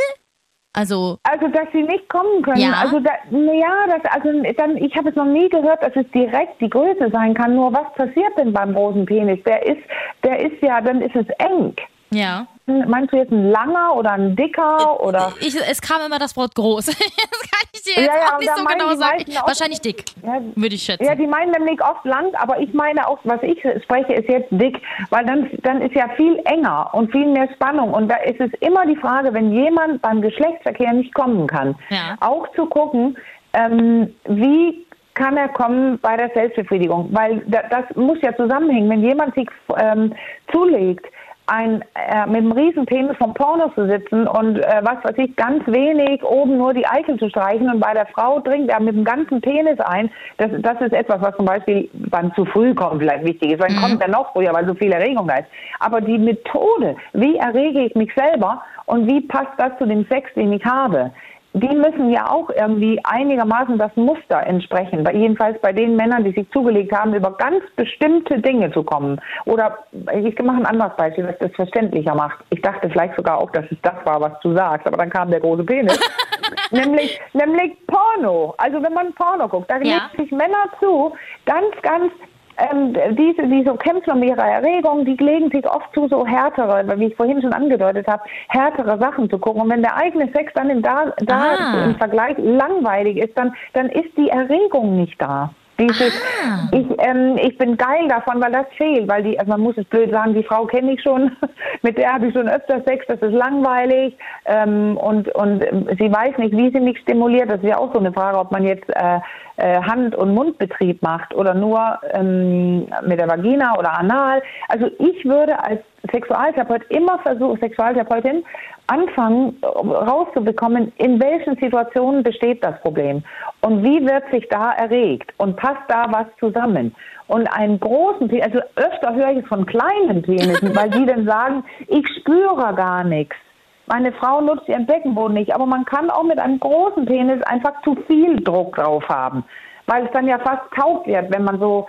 Also, 0.77 1.19
Also, 1.23 1.47
dass 1.49 1.69
sie 1.73 1.83
nicht 1.83 2.09
kommen 2.09 2.43
können. 2.43 2.61
Ja. 2.61 2.73
Also, 2.73 2.99
da, 2.99 3.11
ja, 3.31 3.87
das, 3.87 4.13
also 4.13 4.29
dann, 4.57 4.77
ich 4.77 4.93
habe 4.97 5.09
es 5.11 5.15
noch 5.15 5.25
nie 5.27 5.49
gehört, 5.49 5.81
dass 5.85 5.93
es 5.95 6.11
direkt 6.13 6.61
die 6.61 6.69
Größe 6.69 7.11
sein 7.13 7.33
kann. 7.35 7.55
Nur 7.55 7.73
was 7.73 7.93
passiert 7.95 8.37
denn 8.37 8.53
beim 8.53 8.75
großen 8.75 9.07
Penis? 9.07 9.39
Der 9.45 9.65
ist, 9.65 9.83
der 10.25 10.41
ist 10.41 10.61
ja, 10.63 10.81
dann 10.81 11.01
ist 11.01 11.15
es 11.15 11.27
eng. 11.39 11.75
ja. 12.11 12.47
Meinst 12.67 13.13
du 13.13 13.19
jetzt 13.19 13.31
ein 13.31 13.51
langer 13.51 13.95
oder 13.95 14.13
ein 14.13 14.35
dicker 14.37 14.99
oder? 15.03 15.35
Ich, 15.39 15.55
es 15.55 15.83
kam 15.83 16.01
immer 16.01 16.19
das 16.19 16.35
Wort 16.35 16.55
groß. 16.55 16.87
dir 17.85 18.03
jetzt 18.03 18.07
Ja, 18.07 18.17
ja, 18.17 18.35
auch 18.35 18.39
nicht 18.39 18.57
so 18.57 18.65
genau 18.65 18.95
sagen. 18.95 19.25
Wahrscheinlich 19.47 19.81
dick, 19.81 20.05
Ja, 20.23 20.41
würde 20.55 20.75
ich 20.75 20.83
schätzen. 20.83 21.05
Ja, 21.05 21.15
die 21.15 21.27
meinen 21.27 21.53
nämlich 21.53 21.83
oft 21.83 22.05
lang, 22.05 22.35
aber 22.35 22.59
ich 22.61 22.73
meine 22.73 23.07
auch, 23.07 23.19
was 23.25 23.43
ich 23.43 23.59
spreche, 23.83 24.15
ist 24.15 24.29
jetzt 24.29 24.49
dick, 24.51 24.81
weil 25.11 25.25
dann, 25.25 25.51
dann 25.63 25.83
ist 25.83 25.95
ja 25.95 26.09
viel 26.17 26.41
enger 26.45 26.91
und 26.93 27.11
viel 27.13 27.27
mehr 27.27 27.49
Spannung. 27.55 27.93
Und 27.93 28.09
da 28.09 28.17
ist 28.17 28.41
es 28.41 28.51
immer 28.61 28.87
die 28.87 28.97
Frage, 28.97 29.33
wenn 29.33 29.53
jemand 29.53 30.03
beim 30.03 30.21
Geschlechtsverkehr 30.23 30.93
nicht 30.93 31.15
kommen 31.15 31.47
kann, 31.47 31.75
auch 32.21 32.47
zu 32.55 32.67
gucken, 32.67 33.17
ähm, 33.53 34.15
wie 34.27 34.85
kann 35.15 35.37
er 35.37 35.49
kommen 35.49 35.99
bei 36.01 36.17
der 36.17 36.31
Selbstbefriedigung? 36.35 37.09
Weil 37.13 37.43
da, 37.47 37.63
das 37.71 37.85
muss 37.97 38.19
ja 38.23 38.35
zusammenhängen. 38.37 38.91
Wenn 38.91 39.03
jemand 39.03 39.35
sich 39.35 39.49
ähm, 39.77 40.13
zulegt, 40.51 41.07
ein, 41.47 41.83
äh, 41.95 42.27
mit 42.27 42.37
einem 42.37 42.53
riesen 42.53 42.87
Penis 42.87 43.17
vom 43.19 43.35
Porno 43.35 43.69
zu 43.75 43.87
sitzen 43.87 44.27
und 44.27 44.59
äh, 44.59 44.81
was 44.83 45.05
weiß 45.05 45.19
ich, 45.19 45.37
ganz 45.37 45.67
wenig 45.67 46.23
oben 46.25 46.57
nur 46.57 46.73
die 46.73 46.87
Eichel 46.87 47.19
zu 47.19 47.29
streichen 47.29 47.71
und 47.71 47.81
bei 47.81 47.93
der 47.93 48.07
Frau 48.07 48.41
dringt 48.41 48.71
er 48.71 48.81
mit 48.81 48.95
dem 48.95 49.05
ganzen 49.05 49.41
Penis 49.41 49.79
ein. 49.81 50.11
Das, 50.39 50.51
das 50.61 50.81
ist 50.81 50.93
etwas, 50.93 51.21
was 51.21 51.37
zum 51.37 51.45
Beispiel 51.45 51.91
beim 51.93 52.35
zu 52.35 52.45
früh 52.47 52.75
kommen 52.75 52.99
vielleicht 52.99 53.25
wichtig 53.25 53.53
ist. 53.53 53.63
Dann 53.63 53.77
kommt 53.77 54.01
er 54.01 54.09
noch 54.09 54.33
früher, 54.33 54.55
weil 54.55 54.67
so 54.67 54.75
viel 54.75 54.93
Erregung 54.93 55.29
da 55.29 55.37
ist. 55.37 55.49
Aber 55.81 56.01
die 56.01 56.19
Methode, 56.19 56.97
wie 57.13 57.37
errege 57.37 57.85
ich 57.85 57.95
mich 57.95 58.11
selber 58.15 58.63
und 58.87 59.07
wie 59.07 59.21
passt 59.21 59.53
das 59.59 59.77
zu 59.79 59.87
dem 59.87 60.07
Sex, 60.07 60.33
den 60.35 60.53
ich 60.53 60.65
habe, 60.65 61.11
die 61.57 61.75
müssen 61.77 62.11
ja 62.11 62.29
auch 62.31 62.51
irgendwie 62.51 63.01
einigermaßen 63.05 63.79
das 63.79 63.95
Muster 63.95 64.45
entsprechen. 64.45 65.05
Bei, 65.05 65.13
jedenfalls 65.15 65.61
bei 65.61 65.73
den 65.73 65.95
Männern, 65.95 66.25
die 66.25 66.33
sich 66.33 66.51
zugelegt 66.51 66.93
haben, 66.93 67.15
über 67.15 67.31
ganz 67.37 67.63
bestimmte 67.77 68.41
Dinge 68.41 68.73
zu 68.73 68.83
kommen. 68.83 69.21
Oder 69.47 69.79
ich 69.93 70.37
mache 70.43 70.57
ein 70.57 70.67
anderes 70.67 70.97
Beispiel, 70.97 71.29
was 71.29 71.39
das 71.39 71.53
verständlicher 71.53 72.15
macht. 72.17 72.45
Ich 72.51 72.61
dachte 72.61 72.91
vielleicht 72.91 73.15
sogar 73.15 73.39
auch, 73.39 73.51
dass 73.53 73.65
es 73.71 73.79
das 73.83 73.95
war, 74.05 74.21
was 74.21 74.33
du 74.41 74.53
sagst, 74.53 74.85
aber 74.87 74.97
dann 74.97 75.11
kam 75.11 75.31
der 75.31 75.39
große 75.41 75.63
Penis. 75.63 75.99
nämlich, 76.73 77.21
nämlich 77.33 77.77
Porno. 77.87 78.55
Also 78.59 78.83
wenn 78.83 78.93
man 78.93 79.13
Porno 79.15 79.47
guckt, 79.47 79.71
da 79.71 79.77
Ja. 79.77 79.83
legen 80.11 80.25
sich 80.25 80.33
Männer 80.33 80.67
zu, 80.81 81.13
ganz, 81.47 81.71
ganz 81.83 82.13
ähm, 82.59 82.95
diese, 83.17 83.47
die 83.49 83.65
so 83.65 83.75
kämpfen 83.75 84.13
um 84.13 84.23
ihre 84.23 84.41
Erregung, 84.41 85.05
die 85.05 85.17
legen 85.17 85.51
sich 85.51 85.67
oft 85.69 85.93
zu, 85.95 86.09
so 86.09 86.27
härtere, 86.27 86.85
wie 86.99 87.07
ich 87.07 87.17
vorhin 87.17 87.41
schon 87.43 87.53
angedeutet 87.53 88.07
habe, 88.07 88.23
härtere 88.49 88.99
Sachen 88.99 89.29
zu 89.31 89.39
gucken. 89.39 89.63
Und 89.63 89.71
wenn 89.71 89.83
der 89.83 89.97
eigene 89.97 90.31
Sex 90.33 90.53
dann 90.55 90.71
im, 90.71 90.83
da, 90.83 91.13
da 91.19 91.35
Ah. 91.59 91.85
im 91.85 91.97
Vergleich 91.97 92.37
langweilig 92.39 93.17
ist, 93.19 93.37
dann, 93.37 93.55
dann 93.73 93.89
ist 93.89 94.17
die 94.17 94.29
Erregung 94.29 94.97
nicht 94.97 95.21
da. 95.21 95.51
Dieses, 95.79 96.13
Ah. 96.45 96.69
ich, 96.71 96.87
ähm, 96.99 97.37
ich 97.43 97.59
bin 97.59 97.77
geil 97.77 98.07
davon, 98.09 98.41
weil 98.41 98.53
das 98.53 98.67
fehlt, 98.77 99.09
weil 99.09 99.25
die, 99.25 99.37
also 99.37 99.51
man 99.51 99.61
muss 99.61 99.77
es 99.77 99.85
blöd 99.87 100.13
sagen, 100.13 100.33
die 100.35 100.45
Frau 100.45 100.67
kenne 100.67 100.93
ich 100.93 101.03
schon, 101.03 101.33
mit 101.83 101.99
der 101.99 102.13
habe 102.15 102.29
ich 102.29 102.35
schon 102.35 102.49
öfter 102.49 102.81
Sex, 102.87 103.05
das 103.09 103.21
ist 103.21 103.33
langweilig 103.33 104.17
ähm, 104.45 104.97
und, 104.97 105.29
und 105.35 105.65
sie 105.99 106.13
weiß 106.13 106.39
nicht, 106.39 106.57
wie 106.57 106.71
sie 106.71 106.79
mich 106.79 106.99
stimuliert. 107.01 107.51
Das 107.51 107.59
ist 107.59 107.69
ja 107.69 107.79
auch 107.79 107.93
so 107.93 107.99
eine 107.99 108.13
Frage, 108.13 108.39
ob 108.39 108.53
man 108.53 108.65
jetzt 108.65 108.89
äh, 108.91 109.19
äh, 109.57 109.81
Hand- 109.81 110.17
und 110.17 110.35
Mundbetrieb 110.35 111.03
macht 111.03 111.35
oder 111.35 111.55
nur 111.55 111.99
ähm, 112.13 112.87
mit 113.07 113.21
der 113.21 113.29
Vagina 113.29 113.79
oder 113.79 113.99
anal. 113.99 114.43
Also 114.69 114.87
ich 114.99 115.25
würde 115.25 115.63
als 115.63 115.81
Sexualtherapeut 116.11 116.83
immer 116.91 117.19
versuchen, 117.21 117.59
Sexualtherapeutin 117.61 118.45
anfangen 118.87 119.57
rauszubekommen, 119.63 120.93
in 120.99 121.21
welchen 121.23 121.57
Situationen 121.57 122.23
besteht 122.23 122.63
das 122.63 122.79
Problem 122.81 123.23
und 123.63 123.83
wie 123.83 124.05
wird 124.05 124.31
sich 124.31 124.47
da 124.51 124.73
erregt 124.73 125.33
und 125.39 125.57
passt 125.57 125.83
da 125.89 126.07
was 126.11 126.27
zusammen. 126.39 126.95
Und 127.27 127.47
einen 127.47 127.81
großen 127.81 128.31
also 128.43 128.59
öfter 128.77 129.15
höre 129.15 129.39
ich 129.39 129.47
von 129.47 129.65
kleinen 129.65 130.21
Penissen, 130.23 130.77
weil 130.77 130.91
die 130.91 131.07
dann 131.07 131.25
sagen, 131.25 131.65
ich 131.89 132.07
spüre 132.21 132.75
gar 132.75 133.03
nichts. 133.05 133.37
Meine 133.87 134.13
Frau 134.13 134.41
nutzt 134.41 134.69
ihren 134.69 134.87
Beckenboden 134.87 135.35
nicht, 135.35 135.55
aber 135.55 135.67
man 135.67 135.85
kann 135.85 136.11
auch 136.11 136.23
mit 136.23 136.39
einem 136.39 136.59
großen 136.59 137.05
Penis 137.05 137.43
einfach 137.43 137.73
zu 137.83 137.97
viel 138.07 138.43
Druck 138.43 138.77
drauf 138.77 139.07
haben, 139.09 139.45
weil 139.87 140.07
es 140.07 140.13
dann 140.13 140.27
ja 140.27 140.39
fast 140.39 140.63
taub 140.79 141.07
wird, 141.07 141.31
wenn 141.31 141.45
man 141.45 141.59
so, 141.61 141.87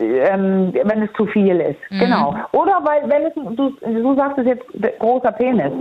ähm, 0.00 0.72
wenn 0.82 1.02
es 1.02 1.12
zu 1.12 1.26
viel 1.26 1.60
ist. 1.60 1.78
Genau. 1.90 2.34
Oder 2.52 2.80
weil, 2.82 3.08
wenn 3.08 3.26
es, 3.26 3.34
du, 3.56 3.70
du 3.70 4.14
sagst 4.16 4.38
es 4.38 4.46
jetzt, 4.46 4.64
großer 4.98 5.32
Penis. 5.32 5.72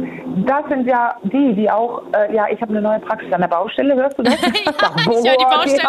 Das 0.46 0.68
sind 0.70 0.88
ja 0.88 1.16
die, 1.24 1.54
die 1.54 1.70
auch, 1.70 2.04
äh, 2.16 2.34
ja, 2.36 2.46
ich 2.50 2.62
habe 2.62 2.72
eine 2.72 2.82
neue 2.82 3.00
Praxis 3.00 3.32
an 3.34 3.42
der 3.42 3.48
Baustelle, 3.48 3.96
hörst 3.96 4.18
du 4.20 4.24
das? 4.24 4.40
Ja, 4.42 4.52
ich 5.00 5.08
höre 5.08 5.38
die 5.38 5.46
Baustelle. 5.50 5.82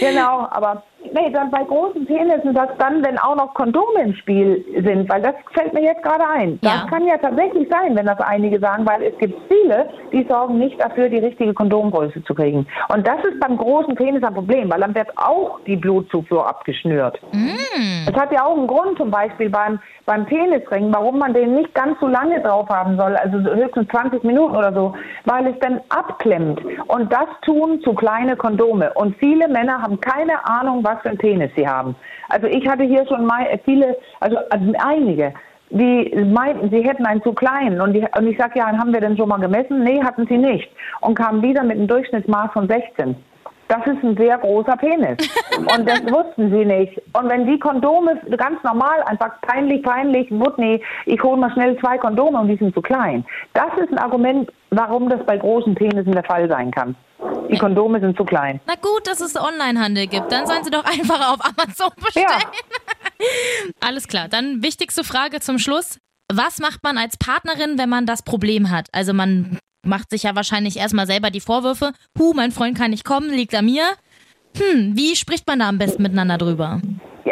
genau, 0.00 0.46
aber 0.50 0.82
nee, 1.12 1.30
dann 1.30 1.50
bei 1.50 1.62
großen 1.64 2.06
Penissen, 2.06 2.54
dass 2.54 2.68
dann, 2.78 3.04
wenn 3.04 3.18
auch 3.18 3.36
noch 3.36 3.54
Kondome 3.54 4.02
im 4.02 4.14
Spiel 4.14 4.64
sind, 4.84 5.08
weil 5.08 5.22
das 5.22 5.34
fällt 5.52 5.72
mir 5.74 5.82
jetzt 5.82 6.02
gerade 6.02 6.26
ein. 6.26 6.58
Ja. 6.62 6.82
Das 6.82 6.90
kann 6.90 7.06
ja 7.06 7.16
tatsächlich 7.18 7.68
sein, 7.68 7.96
wenn 7.96 8.06
das 8.06 8.20
einige 8.20 8.58
sagen, 8.58 8.86
weil 8.86 9.02
es 9.02 9.18
gibt 9.18 9.40
viele, 9.48 9.88
die 10.12 10.26
sorgen 10.28 10.58
nicht 10.58 10.80
dafür, 10.80 11.08
die 11.08 11.18
richtige 11.18 11.54
Kondomgröße 11.54 12.22
zu 12.24 12.34
kriegen. 12.34 12.66
Und 12.92 13.06
das 13.06 13.18
ist 13.24 13.40
beim 13.40 13.56
großen 13.56 13.94
Penis 13.94 14.22
ein 14.22 14.34
Problem, 14.34 14.70
weil 14.70 14.80
dann 14.80 14.94
wird 14.94 15.08
auch 15.16 15.60
die 15.66 15.76
Blutzufuhr 15.76 16.46
abgeschnürt. 16.46 17.20
Es 18.08 18.14
hat 18.14 18.32
ja 18.32 18.44
auch 18.44 18.56
einen 18.56 18.66
Grund, 18.66 18.98
zum 18.98 19.10
Beispiel 19.10 19.50
beim, 19.50 19.78
beim 20.06 20.26
Penisring, 20.26 20.92
warum 20.92 21.18
man 21.18 21.34
den 21.34 21.54
nicht 21.54 21.74
ganz 21.74 21.98
so 22.00 22.06
lange 22.06 22.40
drauf 22.40 22.68
haben 22.68 22.96
soll, 22.96 23.16
also 23.16 23.40
so 23.42 23.54
höchstens 23.54 23.88
20 23.88 24.24
Minuten 24.24 24.56
oder 24.56 24.72
so, 24.72 24.94
weil 25.24 25.46
es 25.46 25.58
dann 25.60 25.80
abklemmt. 25.88 26.60
Und 26.88 27.12
das 27.12 27.26
tun 27.42 27.80
zu 27.82 27.94
kleine 27.94 28.36
Kondome. 28.36 28.92
Und 28.94 29.16
viele 29.18 29.48
Männer 29.48 29.80
haben 29.80 30.00
keine 30.00 30.44
Ahnung, 30.46 30.80
was 30.82 30.93
für 31.02 31.10
einen 31.10 31.18
Penis 31.18 31.50
sie 31.56 31.66
haben. 31.66 31.94
Also 32.28 32.46
ich 32.46 32.66
hatte 32.66 32.84
hier 32.84 33.06
schon 33.06 33.30
viele, 33.64 33.96
also, 34.20 34.38
also 34.50 34.72
einige, 34.78 35.34
die 35.70 36.14
meinten, 36.24 36.70
sie 36.70 36.82
hätten 36.82 37.06
einen 37.06 37.22
zu 37.22 37.32
kleinen. 37.32 37.80
Und, 37.80 37.94
die, 37.94 38.04
und 38.16 38.26
ich 38.26 38.38
sage, 38.38 38.58
ja, 38.58 38.66
haben 38.66 38.92
wir 38.92 39.00
denn 39.00 39.16
schon 39.16 39.28
mal 39.28 39.40
gemessen? 39.40 39.82
Nee, 39.82 40.02
hatten 40.02 40.26
sie 40.26 40.38
nicht. 40.38 40.70
Und 41.00 41.16
kamen 41.16 41.42
wieder 41.42 41.62
mit 41.62 41.78
einem 41.78 41.88
Durchschnittsmaß 41.88 42.52
von 42.52 42.68
16. 42.68 43.16
Das 43.68 43.86
ist 43.86 44.04
ein 44.04 44.16
sehr 44.16 44.36
großer 44.38 44.76
Penis. 44.76 45.16
Und 45.56 45.88
das 45.88 46.02
wussten 46.12 46.50
sie 46.50 46.66
nicht. 46.66 47.00
Und 47.14 47.30
wenn 47.30 47.46
die 47.46 47.58
Kondome 47.58 48.20
ganz 48.36 48.62
normal, 48.62 49.02
einfach 49.06 49.40
peinlich, 49.40 49.82
peinlich, 49.82 50.30
Whitney, 50.30 50.82
ich 51.06 51.22
hole 51.22 51.38
mal 51.38 51.50
schnell 51.52 51.78
zwei 51.78 51.96
Kondome 51.96 52.40
und 52.40 52.48
die 52.48 52.56
sind 52.56 52.74
zu 52.74 52.82
klein. 52.82 53.24
Das 53.54 53.70
ist 53.78 53.90
ein 53.90 53.98
Argument, 53.98 54.52
warum 54.70 55.08
das 55.08 55.24
bei 55.24 55.38
großen 55.38 55.74
Penissen 55.74 56.12
der 56.12 56.24
Fall 56.24 56.48
sein 56.48 56.70
kann. 56.70 56.94
Die 57.50 57.58
Kondome 57.58 58.00
sind 58.00 58.16
zu 58.16 58.24
klein. 58.24 58.60
Na 58.66 58.74
gut, 58.74 59.06
dass 59.06 59.20
es 59.20 59.36
Onlinehandel 59.36 60.06
gibt. 60.06 60.32
Dann 60.32 60.46
sollen 60.46 60.64
sie 60.64 60.70
doch 60.70 60.84
einfach 60.98 61.32
auf 61.32 61.40
Amazon 61.44 61.90
bestellen. 62.02 62.26
Alles 63.80 64.08
klar. 64.08 64.28
Dann 64.28 64.62
wichtigste 64.62 65.04
Frage 65.04 65.40
zum 65.40 65.58
Schluss. 65.58 65.98
Was 66.32 66.58
macht 66.58 66.82
man 66.82 66.98
als 66.98 67.16
Partnerin, 67.16 67.78
wenn 67.78 67.88
man 67.88 68.06
das 68.06 68.22
Problem 68.22 68.70
hat? 68.70 68.88
Also 68.92 69.12
man 69.12 69.58
macht 69.84 70.10
sich 70.10 70.22
ja 70.22 70.34
wahrscheinlich 70.34 70.78
erstmal 70.78 71.06
selber 71.06 71.30
die 71.30 71.40
Vorwürfe. 71.40 71.92
Huh, 72.18 72.32
mein 72.34 72.50
Freund 72.50 72.76
kann 72.76 72.90
nicht 72.90 73.04
kommen, 73.04 73.30
liegt 73.30 73.54
an 73.54 73.66
mir. 73.66 73.84
Hm, 74.56 74.96
wie 74.96 75.16
spricht 75.16 75.46
man 75.46 75.58
da 75.58 75.68
am 75.68 75.78
besten 75.78 76.02
miteinander 76.02 76.38
drüber? 76.38 76.80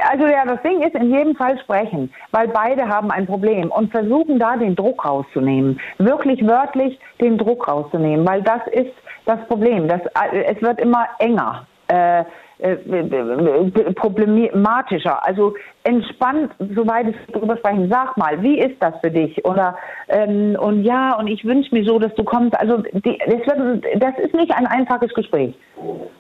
Also 0.01 0.27
ja, 0.27 0.45
das 0.45 0.63
Ding 0.63 0.81
ist 0.83 0.95
in 0.95 1.13
jedem 1.13 1.37
Fall 1.37 1.59
sprechen, 1.59 2.13
weil 2.31 2.49
beide 2.49 2.89
haben 2.89 3.11
ein 3.11 3.27
Problem 3.27 3.71
und 3.71 3.91
versuchen 3.91 4.39
da 4.39 4.57
den 4.57 4.75
Druck 4.75 5.05
rauszunehmen. 5.05 5.81
Wirklich 5.99 6.47
wörtlich 6.47 6.99
den 7.21 7.39
Druck 7.39 7.69
rauszunehmen, 7.69 8.27
weil 8.27 8.43
das 8.43 8.67
ist 8.73 8.95
das 9.27 9.39
Problem. 9.49 9.89
Das, 9.89 10.01
äh, 10.33 10.45
es 10.45 10.63
wird 10.63 10.81
immer 10.81 11.07
enger. 11.19 11.67
Äh, 11.89 12.25
problematischer. 13.95 15.25
Also 15.27 15.55
entspannt, 15.85 16.53
soweit 16.75 17.09
es 17.09 17.15
darüber 17.33 17.57
sprechen. 17.57 17.89
Sag 17.91 18.17
mal, 18.17 18.43
wie 18.43 18.59
ist 18.59 18.81
das 18.81 18.95
für 19.01 19.11
dich? 19.11 19.45
Oder 19.45 19.77
ähm, 20.09 20.57
und 20.61 20.85
ja, 20.85 21.17
und 21.19 21.27
ich 21.27 21.45
wünsche 21.45 21.75
mir 21.75 21.85
so, 21.85 21.99
dass 21.99 22.15
du 22.15 22.25
kommst. 22.25 22.59
Also 22.59 22.79
die, 22.79 23.19
das, 23.27 23.47
wird, 23.47 23.85
das 23.97 24.19
ist 24.19 24.35
nicht 24.35 24.53
ein 24.55 24.67
einfaches 24.67 25.13
Gespräch. 25.15 25.55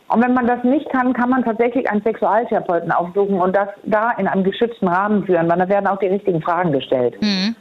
Und 0.08 0.22
wenn 0.22 0.34
man 0.34 0.46
das 0.46 0.62
nicht 0.64 0.88
kann, 0.90 1.12
kann 1.12 1.30
man 1.30 1.44
tatsächlich 1.44 1.88
einen 1.88 2.02
Sexualtherapeuten 2.02 2.90
aufsuchen 2.90 3.40
und 3.40 3.56
das 3.56 3.68
da 3.84 4.10
in 4.18 4.26
einem 4.26 4.44
geschützten 4.44 4.88
Rahmen 4.88 5.24
führen, 5.24 5.48
weil 5.48 5.58
da 5.58 5.68
werden 5.68 5.86
auch 5.86 5.98
die 5.98 6.08
richtigen 6.08 6.42
Fragen 6.42 6.72
gestellt. 6.72 7.14
Hm. 7.20 7.54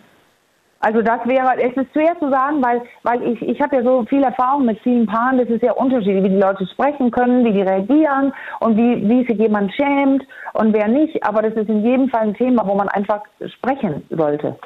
Also 0.84 1.02
das 1.04 1.20
wäre, 1.26 1.48
es 1.62 1.76
ist 1.78 1.92
schwer 1.94 2.18
zu 2.20 2.30
sagen, 2.30 2.62
weil, 2.64 2.82
weil 3.04 3.22
ich, 3.24 3.42
ich 3.42 3.62
habe 3.62 3.76
ja 3.78 3.84
so 3.84 4.04
viel 4.10 4.24
Erfahrung 4.24 4.66
mit 4.66 4.80
vielen 4.82 5.06
Paaren, 5.06 5.38
das 5.38 5.48
ist 5.48 5.62
ja 5.62 5.74
unterschiedlich, 5.74 6.24
wie 6.24 6.30
die 6.30 6.38
Leute 6.42 6.66
sprechen 6.68 7.12
können, 7.12 7.46
wie 7.46 7.54
die 7.54 7.62
reagieren 7.62 8.34
und 8.60 8.76
wie, 8.78 9.08
wie 9.08 9.26
sich 9.28 9.38
jemand 9.38 9.72
schämt 9.76 10.24
und 10.54 10.74
wer 10.74 10.88
nicht. 10.88 11.24
Aber 11.24 11.44
das 11.44 11.54
ist 11.54 11.70
in 11.70 11.84
jedem 11.86 12.10
Fall 12.10 12.22
ein 12.22 12.34
Thema, 12.34 12.66
wo 12.66 12.74
man 12.74 12.90
einfach 12.90 13.22
sprechen 13.58 14.04
sollte. 14.10 14.58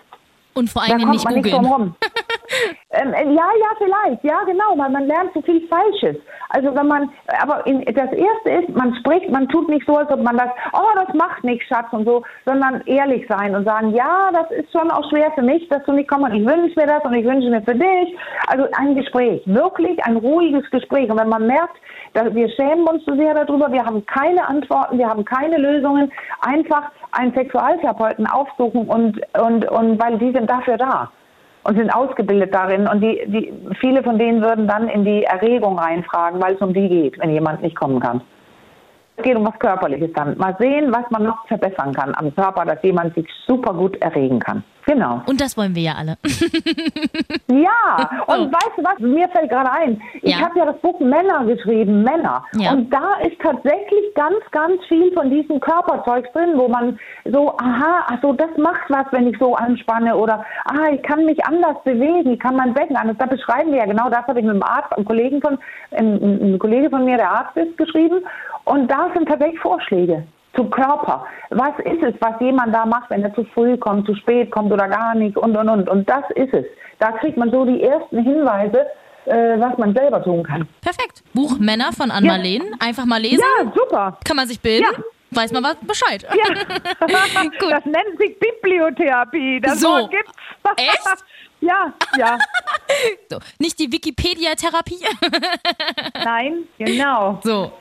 Und 0.54 0.70
vor 0.70 0.84
Da 0.88 0.94
allem 0.94 1.02
kommt 1.02 1.12
nicht 1.14 1.26
man 1.26 1.34
nicht 1.34 1.44
googeln. 1.52 1.64
drum 1.64 1.74
rum. 1.74 1.96
Ähm, 2.92 3.14
äh, 3.14 3.24
ja, 3.34 3.50
ja, 3.60 3.70
vielleicht, 3.78 4.24
ja, 4.24 4.40
genau, 4.46 4.78
weil 4.78 4.90
man 4.90 5.08
lernt 5.08 5.34
so 5.34 5.42
viel 5.42 5.68
Falsches. 5.68 6.18
Also 6.50 6.76
wenn 6.76 6.88
man, 6.88 7.10
aber 7.42 7.66
in, 7.66 7.84
das 7.86 8.12
Erste 8.12 8.50
ist, 8.50 8.70
man 8.70 8.96
spricht, 8.96 9.30
man 9.30 9.48
tut 9.50 9.68
nicht 9.70 9.86
so, 9.86 9.96
als 9.96 10.10
ob 10.12 10.22
man 10.22 10.38
das, 10.38 10.50
oh, 10.74 10.96
das 10.96 11.14
macht 11.14 11.44
nichts, 11.44 11.68
Schatz 11.68 11.88
und 11.92 12.06
so, 12.06 12.24
sondern 12.46 12.82
ehrlich 12.86 13.26
sein 13.28 13.56
und 13.56 13.66
sagen, 13.66 13.94
ja, 13.94 14.30
das 14.32 14.52
ist 14.52 14.72
schon 14.72 14.90
auch 14.92 15.10
schwer 15.10 15.32
für 15.34 15.42
mich, 15.42 15.68
dass 15.70 15.84
du 15.86 15.94
nicht 15.94 16.10
kommst 16.10 16.26
ich 16.34 16.46
wünsche 16.46 16.80
mir 16.80 16.88
das 16.88 17.04
und 17.04 17.14
ich 17.14 17.26
wünsche 17.26 17.50
mir 17.50 17.62
für 17.62 17.76
dich. 17.76 18.18
Also 18.48 18.68
ein 18.78 18.96
Gespräch, 18.96 19.42
wirklich 19.46 20.04
ein 20.06 20.18
ruhiges 20.18 20.70
Gespräch. 20.72 21.10
Und 21.10 21.20
wenn 21.20 21.30
man 21.30 21.48
merkt, 21.48 21.78
dass 22.14 22.34
wir 22.34 22.50
schämen 22.50 22.88
uns 22.88 23.04
so 23.06 23.16
sehr 23.16 23.34
darüber, 23.34 23.72
wir 23.72 23.86
haben 23.86 24.06
keine 24.06 24.48
Antworten, 24.48 24.98
wir 24.98 25.08
haben 25.08 25.26
keine 25.26 25.58
Lösungen, 25.58 26.12
einfach 26.42 26.92
einen 27.12 27.34
Sexualtherapeuten 27.34 28.28
aufsuchen 28.28 28.88
und, 28.88 29.20
und, 29.38 29.70
und 29.70 30.02
weil 30.02 30.18
die 30.18 30.32
sind 30.32 30.50
dafür 30.50 30.78
da 30.78 31.12
und 31.66 31.78
sind 31.78 31.90
ausgebildet 31.90 32.54
darin. 32.54 32.88
Und 32.88 33.02
die, 33.02 33.22
die, 33.26 33.54
viele 33.80 34.04
von 34.04 34.18
denen 34.18 34.42
würden 34.42 34.68
dann 34.68 34.88
in 34.88 35.04
die 35.04 35.24
Erregung 35.24 35.78
reinfragen, 35.78 36.42
weil 36.42 36.56
es 36.56 36.62
um 36.62 36.74
die 36.74 36.88
geht, 36.88 37.20
wenn 37.20 37.32
jemand 37.32 37.62
nicht 37.62 37.76
kommen 37.76 38.00
kann. 38.00 38.22
Es 39.18 39.24
geht 39.24 39.36
um 39.36 39.46
was 39.46 39.58
Körperliches 39.60 40.12
dann. 40.14 40.38
Mal 40.38 40.56
sehen, 40.60 40.94
was 40.94 41.10
man 41.10 41.24
noch 41.24 41.48
verbessern 41.48 41.94
kann 41.94 42.14
am 42.16 42.34
Körper, 42.36 42.66
dass 42.66 42.82
jemand 42.84 43.16
sich 43.16 43.28
super 43.48 43.74
gut 43.74 43.96
erregen 44.02 44.40
kann. 44.40 44.64
Genau. 44.86 45.22
Und 45.26 45.42
das 45.42 45.58
wollen 45.58 45.74
wir 45.74 45.82
ja 45.82 45.94
alle. 45.98 46.18
ja, 47.48 48.10
und 48.28 48.40
oh. 48.40 48.52
weißt 48.52 48.78
du 48.78 48.84
was, 48.84 49.00
mir 49.00 49.28
fällt 49.30 49.50
gerade 49.50 49.72
ein, 49.72 50.02
ich 50.22 50.38
ja. 50.38 50.46
habe 50.46 50.60
ja 50.60 50.66
das 50.66 50.78
Buch 50.78 51.00
Männer 51.00 51.44
geschrieben, 51.46 52.04
Männer. 52.04 52.44
Ja. 52.56 52.72
Und 52.72 52.94
da 52.94 53.16
ist 53.24 53.40
tatsächlich 53.42 54.14
ganz, 54.14 54.38
ganz 54.52 54.84
viel 54.88 55.12
von 55.14 55.30
diesem 55.32 55.60
Körperzeug 55.60 56.32
drin, 56.34 56.54
wo 56.56 56.68
man 56.68 57.00
so, 57.26 57.58
aha, 57.58 58.06
also 58.08 58.34
das 58.34 58.50
macht 58.58 58.90
was, 58.90 59.06
wenn 59.12 59.28
ich 59.28 59.38
so 59.40 59.56
anspanne 59.56 60.16
oder, 60.16 60.46
ah, 60.66 60.92
ich 60.94 61.02
kann 61.02 61.26
mich 61.26 61.44
anders 61.46 61.78
bewegen, 61.84 62.34
ich 62.34 62.40
kann 62.40 62.56
mein 62.56 62.74
Becken 62.74 62.96
anders. 62.96 63.18
Da 63.18 63.26
beschreiben 63.26 63.72
wir 63.72 63.80
ja 63.80 63.86
genau, 63.86 64.10
das 64.10 64.28
habe 64.28 64.40
ich 64.40 64.46
mit 64.46 64.56
dem 64.56 64.64
Arzt, 64.64 64.94
einem 64.94 65.06
Kollegen 65.06 65.42
von, 65.42 65.58
ein, 65.92 66.54
ein 66.54 66.60
Kollege 66.60 66.92
von 66.92 67.06
mir, 67.06 67.18
der 67.18 67.32
Arzt 67.32 67.58
ist, 67.58 67.76
geschrieben. 67.78 68.24
Und 68.66 68.90
da 68.90 69.10
sind 69.16 69.28
tatsächlich 69.28 69.60
Vorschläge 69.60 70.26
zum 70.56 70.70
Körper. 70.70 71.26
Was 71.50 71.78
ist 71.80 72.04
es, 72.04 72.14
was 72.20 72.40
jemand 72.40 72.74
da 72.74 72.86
macht, 72.86 73.10
wenn 73.10 73.24
er 73.24 73.34
zu 73.34 73.46
früh 73.54 73.78
kommt, 73.78 74.06
zu 74.06 74.16
spät 74.16 74.52
kommt 74.52 74.72
oder 74.72 74.88
gar 74.88 75.16
nicht 75.16 75.38
und 75.38 75.56
und 75.56 75.70
und. 75.70 75.90
Und 75.90 76.10
das 76.10 76.24
ist 76.36 76.54
es. 76.54 76.66
Da 77.00 77.12
kriegt 77.14 77.38
man 77.38 77.52
so 77.52 77.66
die 77.66 77.84
ersten 77.84 78.24
Hinweise, 78.24 78.86
äh, 79.26 79.60
was 79.60 79.78
man 79.78 79.94
selber 79.94 80.24
tun 80.24 80.44
kann. 80.44 80.68
Perfekt. 80.82 81.24
Buch 81.34 81.58
Männer 81.60 81.92
von 81.92 82.12
Ann 82.12 82.26
Marleen. 82.26 82.64
Ja. 82.64 82.88
Einfach 82.88 83.06
mal 83.06 83.22
lesen. 83.22 83.44
Ja, 83.60 83.72
super. 83.76 84.18
Kann 84.24 84.38
man 84.38 84.48
sich 84.48 84.60
bilden. 84.60 84.86
Ja. 84.92 85.04
Weiß 85.32 85.52
man 85.52 85.64
was 85.64 85.76
Bescheid. 85.82 86.24
Ja. 86.24 86.56
Das 87.70 87.86
nennt 87.86 88.18
sich 88.18 88.38
Bibliotherapie. 88.40 89.60
Das 89.60 89.80
so. 89.80 89.90
Wort 89.90 90.12
gibt's. 90.12 90.32
Echt? 90.78 91.26
Ja, 91.66 91.94
ja. 92.18 92.38
So, 93.30 93.40
nicht 93.58 93.80
die 93.80 93.92
Wikipedia-Therapie? 93.92 95.00
Nein, 96.24 96.68
genau. 96.78 97.40
So, 97.44 97.72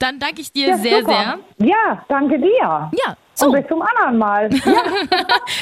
dann 0.00 0.18
danke 0.18 0.40
ich 0.40 0.52
dir 0.52 0.70
ja, 0.70 0.76
sehr, 0.78 1.00
super. 1.00 1.38
sehr. 1.58 1.68
Ja, 1.68 2.04
danke 2.08 2.38
dir. 2.38 2.90
Ja, 2.92 3.16
so. 3.34 3.46
Und 3.46 3.52
bis 3.52 3.68
zum 3.68 3.80
anderen 3.80 4.18
Mal. 4.18 4.50
Ja. 4.64 4.82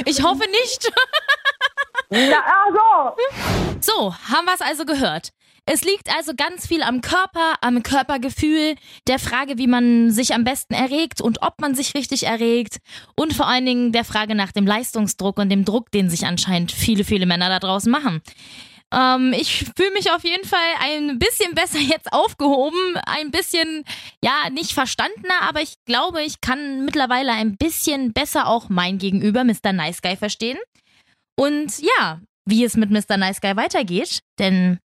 ich 0.07 0.23
hoffe 0.23 0.49
nicht. 0.51 0.91
Na, 2.09 2.43
also. 2.65 3.17
So, 3.81 4.15
haben 4.15 4.47
wir 4.47 4.55
es 4.55 4.62
also 4.62 4.85
gehört. 4.87 5.31
Es 5.68 5.83
liegt 5.83 6.09
also 6.16 6.33
ganz 6.37 6.68
viel 6.68 6.83
am 6.83 7.00
Körper, 7.00 7.55
am 7.61 7.83
Körpergefühl, 7.83 8.76
der 9.09 9.18
Frage, 9.18 9.59
wie 9.59 9.66
man 9.66 10.12
sich 10.12 10.33
am 10.33 10.44
besten 10.44 10.74
erregt 10.74 11.20
und 11.20 11.42
ob 11.42 11.61
man 11.61 11.74
sich 11.74 11.94
richtig 11.94 12.22
erregt 12.24 12.79
und 13.16 13.35
vor 13.35 13.48
allen 13.48 13.66
Dingen 13.66 13.90
der 13.90 14.05
Frage 14.05 14.37
nach 14.37 14.52
dem 14.52 14.64
Leistungsdruck 14.64 15.38
und 15.38 15.50
dem 15.50 15.64
Druck, 15.64 15.90
den 15.90 16.09
sich 16.09 16.24
anscheinend 16.24 16.70
viele, 16.70 17.02
viele 17.02 17.26
Männer 17.26 17.48
da 17.48 17.59
draußen 17.59 17.90
machen. 17.90 18.22
Ähm, 18.94 19.35
ich 19.37 19.64
fühle 19.76 19.90
mich 19.92 20.12
auf 20.12 20.22
jeden 20.22 20.46
Fall 20.46 20.59
ein 20.81 21.18
bisschen 21.18 21.55
besser 21.57 21.81
jetzt 21.81 22.12
aufgehoben, 22.12 22.96
ein 23.05 23.33
bisschen, 23.33 23.83
ja, 24.22 24.48
nicht 24.50 24.72
verstandener, 24.72 25.42
aber 25.42 25.62
ich 25.62 25.74
glaube, 25.85 26.22
ich 26.22 26.40
kann 26.40 26.85
mittlerweile 26.85 27.33
ein 27.33 27.57
bisschen 27.57 28.12
besser 28.12 28.46
auch 28.46 28.68
mein 28.68 28.98
Gegenüber, 28.98 29.42
Mr. 29.42 29.72
Nice 29.72 30.00
Guy, 30.00 30.16
verstehen. 30.16 30.59
Und 31.37 31.81
ja, 31.81 32.20
wie 32.44 32.62
es 32.62 32.76
mit 32.76 32.90
Mr. 32.90 33.16
Nice 33.16 33.40
Guy 33.40 33.57
weitergeht, 33.57 34.20
denn 34.38 34.79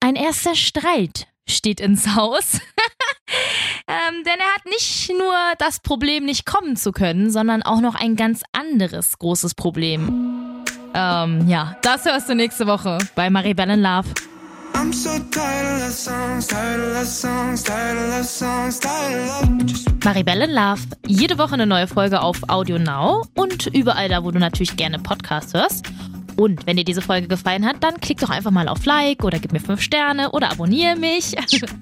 ein 0.00 0.14
erster 0.14 0.54
Streit 0.54 1.26
steht 1.48 1.80
ins 1.80 2.14
Haus. 2.14 2.54
ähm, 3.88 4.24
denn 4.24 4.38
er 4.38 4.54
hat 4.54 4.66
nicht 4.66 5.10
nur 5.10 5.34
das 5.58 5.80
Problem, 5.80 6.24
nicht 6.24 6.46
kommen 6.46 6.76
zu 6.76 6.92
können, 6.92 7.30
sondern 7.30 7.62
auch 7.62 7.80
noch 7.80 7.94
ein 7.94 8.16
ganz 8.16 8.42
anderes 8.52 9.18
großes 9.18 9.54
Problem. 9.54 10.64
Ähm, 10.94 11.48
ja, 11.48 11.76
das 11.82 12.04
hörst 12.04 12.28
du 12.28 12.34
nächste 12.34 12.66
Woche 12.66 12.98
bei 13.14 13.28
Maribel 13.30 13.68
in 13.70 13.82
Love. 13.82 14.08
Maribel 20.04 20.42
in 20.42 20.50
Love. 20.50 20.82
Jede 21.06 21.38
Woche 21.38 21.54
eine 21.54 21.66
neue 21.66 21.86
Folge 21.86 22.20
auf 22.20 22.38
Audio 22.48 22.78
Now 22.78 23.24
und 23.34 23.66
überall 23.68 24.08
da, 24.08 24.22
wo 24.22 24.30
du 24.30 24.38
natürlich 24.38 24.76
gerne 24.76 24.98
Podcast 24.98 25.54
hörst. 25.54 25.86
Und 26.36 26.66
wenn 26.66 26.76
dir 26.76 26.84
diese 26.84 27.02
Folge 27.02 27.28
gefallen 27.28 27.66
hat, 27.66 27.76
dann 27.80 28.00
klick 28.00 28.18
doch 28.18 28.30
einfach 28.30 28.50
mal 28.50 28.68
auf 28.68 28.84
Like 28.84 29.24
oder 29.24 29.38
gib 29.38 29.52
mir 29.52 29.60
5 29.60 29.80
Sterne 29.80 30.30
oder 30.32 30.50
abonniere 30.50 30.96
mich. 30.96 31.34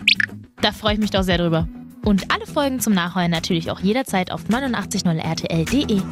da 0.60 0.72
freue 0.72 0.94
ich 0.94 1.00
mich 1.00 1.10
doch 1.10 1.22
sehr 1.22 1.38
drüber. 1.38 1.68
Und 2.04 2.30
alle 2.30 2.46
Folgen 2.46 2.80
zum 2.80 2.92
Nachhören 2.92 3.30
natürlich 3.30 3.70
auch 3.70 3.80
jederzeit 3.80 4.30
auf 4.30 4.44
890rtl.de. 4.44 6.02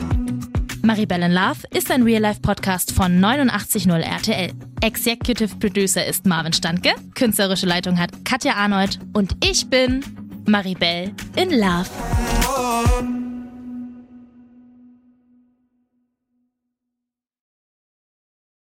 Maribel 0.83 1.23
in 1.23 1.33
Love 1.33 1.61
ist 1.71 1.93
ein 1.93 2.03
Real-Life-Podcast 2.03 2.91
von 2.93 3.21
890RTL. 3.21 4.53
Executive 4.81 5.55
Producer 5.57 6.05
ist 6.05 6.27
Marvin 6.27 6.53
Standke, 6.53 6.91
künstlerische 7.15 7.67
Leitung 7.67 8.01
hat 8.01 8.25
Katja 8.25 8.55
Arnold 8.55 8.99
und 9.13 9.37
ich 9.45 9.69
bin 9.69 10.05
Maribel 10.45 11.13
in 11.37 11.51
Love. 11.51 13.22